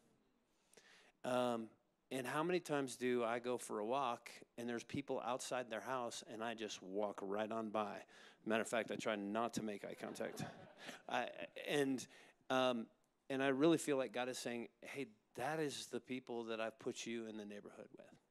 [1.24, 1.66] Um,
[2.12, 5.80] and how many times do I go for a walk and there's people outside their
[5.80, 7.96] house and I just walk right on by?
[8.44, 10.44] Matter of fact, I try not to make eye contact.
[11.08, 11.28] I,
[11.68, 12.06] and
[12.50, 12.86] um,
[13.30, 15.06] and I really feel like God is saying, "Hey,
[15.36, 18.21] that is the people that I've put you in the neighborhood with."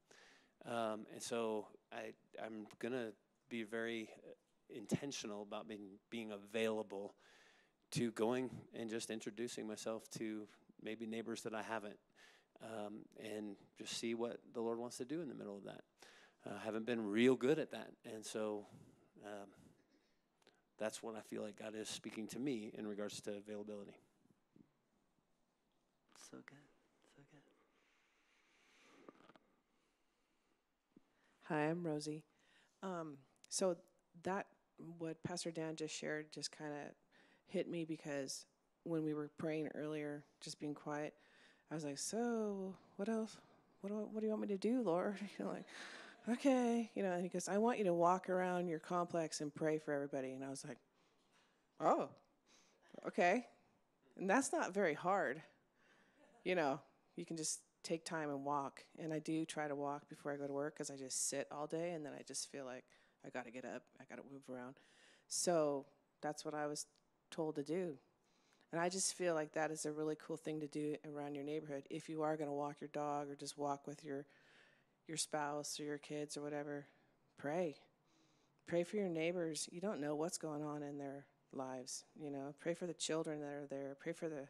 [0.66, 3.12] Um, and so I I'm gonna
[3.50, 4.10] be very
[4.70, 7.16] intentional about being being available
[7.92, 10.48] to going and just introducing myself to
[10.82, 11.98] maybe neighbors that I haven't
[12.64, 15.82] um, and just see what the Lord wants to do in the middle of that.
[16.46, 18.66] I uh, haven't been real good at that, and so
[19.26, 19.48] um,
[20.80, 23.96] that's when I feel like God is speaking to me in regards to availability.
[26.32, 26.58] So good,
[27.16, 27.42] so good.
[31.52, 32.24] Hi, I'm Rosie.
[32.82, 33.18] Um,
[33.50, 33.76] so
[34.24, 34.46] that
[35.00, 36.94] what Pastor Dan just shared just kind of
[37.46, 38.46] hit me because
[38.86, 41.14] when we were praying earlier, just being quiet,
[41.70, 43.36] I was like, so what else?
[43.82, 45.18] What do, what do you want me to do, Lord?
[45.38, 45.66] You know, like,
[46.30, 47.12] okay, you know.
[47.12, 50.32] And he goes, I want you to walk around your complex and pray for everybody.
[50.32, 50.78] And I was like,
[51.82, 52.08] oh,
[53.06, 53.46] okay.
[54.18, 55.42] And that's not very hard.
[56.46, 56.80] You know,
[57.18, 58.84] you can just take time and walk.
[59.00, 61.48] And I do try to walk before I go to work because I just sit
[61.52, 62.86] all day and then I just feel like
[63.26, 64.76] I got to get up, I got to move around.
[65.28, 65.86] So
[66.22, 66.86] that's what I was
[67.30, 67.98] told to do.
[68.72, 71.44] And I just feel like that is a really cool thing to do around your
[71.44, 71.84] neighborhood.
[71.90, 74.26] If you are going to walk your dog or just walk with your
[75.08, 76.86] your spouse or your kids or whatever,
[77.38, 77.76] pray.
[78.66, 79.68] Pray for your neighbors.
[79.72, 82.54] You don't know what's going on in their lives, you know.
[82.60, 83.98] Pray for the children that are there.
[84.00, 84.48] Pray for the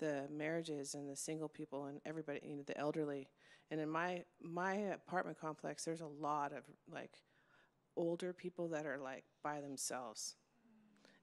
[0.00, 3.28] the marriages and the single people and everybody, you know, the elderly.
[3.70, 7.18] And in my my apartment complex, there's a lot of like
[7.96, 10.36] older people that are like by themselves.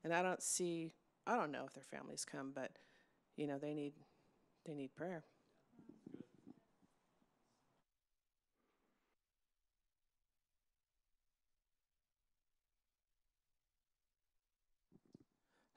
[0.04, 0.92] And I don't see
[1.28, 2.72] I don't know if their families come, but
[3.38, 3.94] you know, they need
[4.66, 5.26] they need prayer.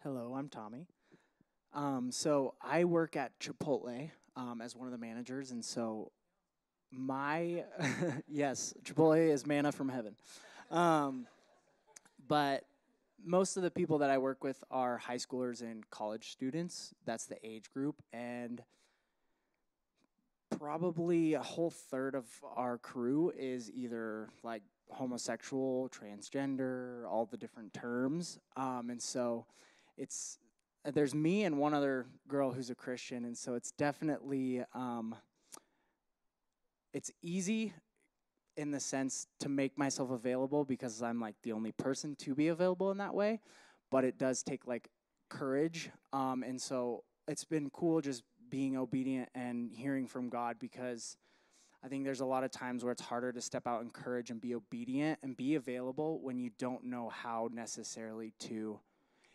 [0.02, 0.86] Hello, I'm Tommy.
[1.72, 6.10] Um, so I work at Chipotle um, as one of the managers, and so
[6.90, 7.64] my
[8.28, 10.16] yes, Chipotle is manna from heaven.
[10.70, 11.26] Um,
[12.26, 12.64] but
[13.24, 16.94] most of the people that I work with are high schoolers and college students.
[17.04, 18.02] That's the age group.
[18.12, 18.62] And
[20.58, 22.26] probably a whole third of
[22.56, 28.38] our crew is either like homosexual, transgender, all the different terms.
[28.56, 29.46] Um, and so
[29.96, 30.38] it's,
[30.84, 33.24] there's me and one other girl who's a Christian.
[33.24, 35.14] And so it's definitely, um,
[36.92, 37.72] it's easy
[38.56, 42.48] in the sense to make myself available because I'm like the only person to be
[42.48, 43.40] available in that way.
[43.90, 44.88] But it does take like
[45.28, 45.90] courage.
[46.12, 51.16] Um, and so it's been cool just being obedient and hearing from God because
[51.82, 54.30] I think there's a lot of times where it's harder to step out in courage
[54.30, 58.80] and be obedient and be available when you don't know how necessarily to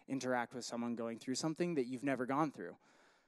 [0.07, 2.75] interact with someone going through something that you've never gone through.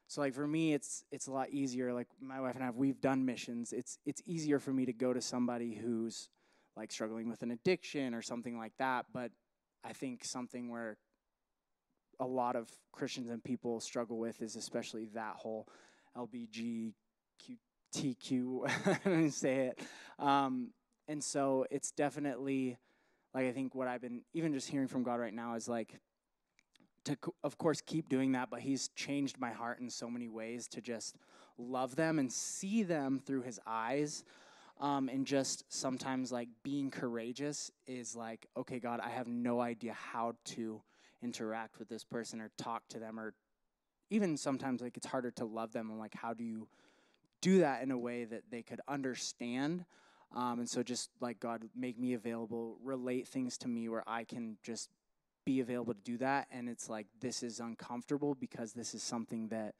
[0.07, 3.01] So like for me it's it's a lot easier like my wife and I we've
[3.01, 3.73] done missions.
[3.73, 6.29] It's it's easier for me to go to somebody who's
[6.77, 9.31] like struggling with an addiction or something like that, but
[9.83, 10.97] I think something where
[12.19, 15.67] a lot of Christians and people struggle with is especially that whole
[16.15, 16.91] LBGTQ,
[19.31, 19.79] say it.
[20.19, 20.71] Um,
[21.07, 22.77] and so it's definitely
[23.33, 25.99] like I think what I've been even just hearing from God right now is like
[27.07, 30.67] to of course keep doing that, but He's changed my heart in so many ways
[30.69, 31.15] to just
[31.57, 34.23] love them and see them through His eyes.
[34.79, 39.93] Um, and just sometimes like being courageous is like, okay, God, I have no idea
[39.93, 40.83] how to
[41.23, 43.33] interact with this person or talk to them or
[44.09, 46.67] even sometimes like it's harder to love them and like how do you
[47.41, 49.85] do that in a way that they could understand
[50.35, 54.23] um, and so just like god make me available relate things to me where i
[54.23, 54.89] can just
[55.47, 59.47] be available to do that and it's like this is uncomfortable because this is something
[59.47, 59.75] that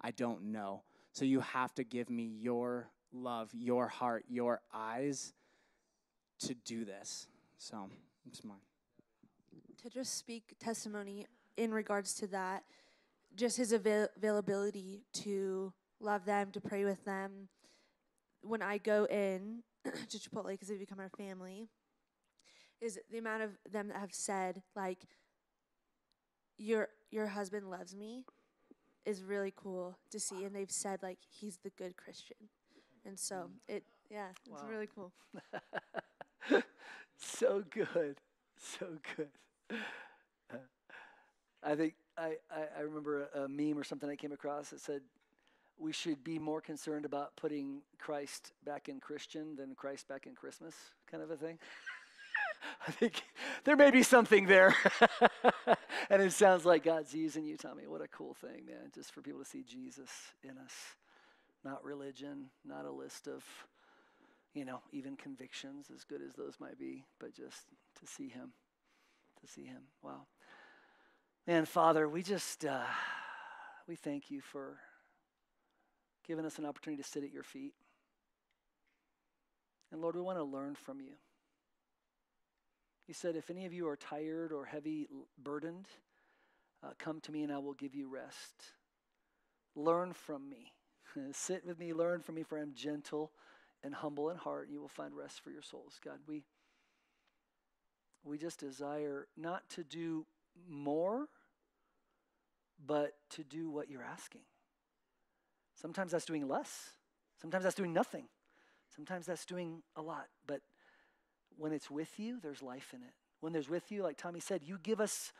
[0.00, 0.82] i don't know.
[1.12, 5.34] So you have to give me your love your heart your eyes
[6.40, 7.28] to do this.
[7.58, 7.90] So
[8.26, 8.56] it's mine.
[9.82, 11.26] To just speak testimony
[11.56, 12.64] in regards to that,
[13.36, 17.48] just his avail- availability to love them, to pray with them.
[18.40, 21.68] When I go in to Chipotle, because they become our family,
[22.80, 25.06] is the amount of them that have said like,
[26.58, 28.24] "Your your husband loves me,"
[29.04, 32.48] is really cool to see, and they've said like he's the good Christian,
[33.04, 35.12] and so it yeah, it's really cool.
[37.18, 38.16] so good,
[38.58, 38.86] so
[39.16, 39.30] good.
[41.62, 44.80] I think I, I, I remember a, a meme or something I came across that
[44.80, 45.00] said
[45.78, 50.34] we should be more concerned about putting Christ back in Christian than Christ back in
[50.34, 50.74] Christmas,
[51.10, 51.58] kind of a thing.
[52.86, 53.22] I think
[53.64, 54.74] there may be something there.
[56.10, 57.86] and it sounds like God's using you, Tommy.
[57.86, 60.10] What a cool thing, man, just for people to see Jesus
[60.42, 60.72] in us.
[61.64, 63.42] Not religion, not a list of,
[64.54, 67.62] you know, even convictions, as good as those might be, but just
[68.00, 68.52] to see Him.
[69.40, 69.82] To see Him.
[70.02, 70.26] Wow.
[71.46, 72.84] Man, Father, we just, uh,
[73.86, 74.78] we thank you for
[76.26, 77.74] giving us an opportunity to sit at your feet.
[79.92, 81.12] And Lord, we want to learn from you.
[83.06, 85.08] You said, if any of you are tired or heavy
[85.42, 85.86] burdened,
[86.82, 88.72] uh, come to me and I will give you rest.
[89.76, 90.72] Learn from me.
[91.32, 93.30] Sit with me, learn from me, for I am gentle
[93.82, 96.00] and humble in heart, and you will find rest for your souls.
[96.02, 96.42] God, we,
[98.24, 100.24] we just desire not to do
[100.66, 101.28] more,
[102.84, 104.40] but to do what you're asking.
[105.74, 106.90] Sometimes that's doing less,
[107.40, 108.24] sometimes that's doing nothing,
[108.94, 110.60] sometimes that's doing a lot, but
[111.58, 113.14] when it's with you, there's life in it.
[113.40, 115.32] When there's with you, like Tommy said, you give us,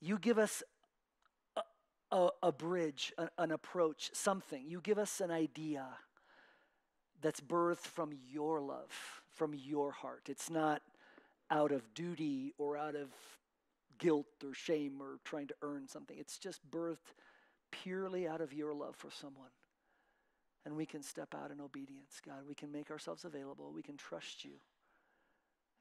[0.00, 0.62] you give us
[1.56, 1.62] a,
[2.14, 4.68] a, a bridge, an approach, something.
[4.68, 5.86] You give us an idea
[7.20, 8.92] that's birthed from your love,
[9.34, 10.28] from your heart.
[10.28, 10.82] It's not
[11.50, 13.08] out of duty or out of
[13.98, 16.16] guilt or shame or trying to earn something.
[16.18, 17.14] It's just birthed
[17.70, 19.50] purely out of your love for someone.
[20.64, 22.42] And we can step out in obedience, God.
[22.46, 23.72] We can make ourselves available.
[23.72, 24.52] We can trust you.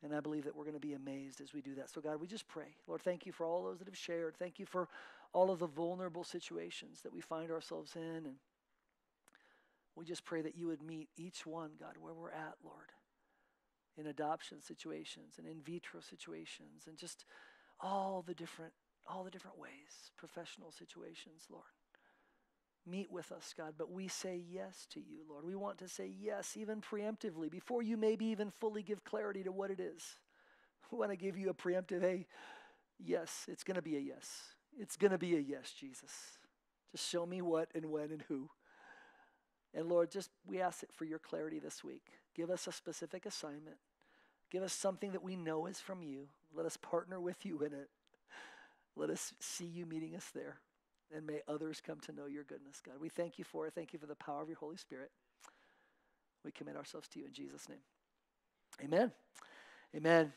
[0.03, 1.90] And I believe that we're going to be amazed as we do that.
[1.90, 2.76] So, God, we just pray.
[2.88, 4.36] Lord, thank you for all those that have shared.
[4.38, 4.88] Thank you for
[5.34, 8.26] all of the vulnerable situations that we find ourselves in.
[8.26, 8.36] And
[9.95, 12.91] we just pray that you would meet each one, God, where we're at, Lord,
[13.98, 17.26] in adoption situations and in vitro situations and just
[17.80, 18.74] all the different
[19.10, 21.64] all the different ways, professional situations, Lord.
[22.89, 25.43] Meet with us, God, but we say yes to you, Lord.
[25.43, 29.51] We want to say yes, even preemptively, before you maybe even fully give clarity to
[29.51, 30.03] what it is.
[30.89, 32.27] We want to give you a preemptive, hey,
[32.97, 34.55] yes, it's going to be a yes.
[34.80, 36.38] It's going to be a yes, Jesus.
[36.93, 38.49] Just show me what and when and who.
[39.73, 42.03] And Lord, just we ask it for your clarity this week.
[42.35, 43.77] Give us a specific assignment.
[44.49, 46.30] Give us something that we know is from you.
[46.55, 47.89] Let us partner with you in it.
[48.95, 50.59] Let us see you meeting us there.
[51.16, 52.96] And may others come to know your goodness, God.
[53.00, 53.74] We thank you for it.
[53.74, 55.12] Thank you for the power of your Holy Spirit.
[56.44, 57.80] We commit ourselves to you in Jesus' name.
[58.84, 59.12] Amen.
[59.96, 60.34] Amen.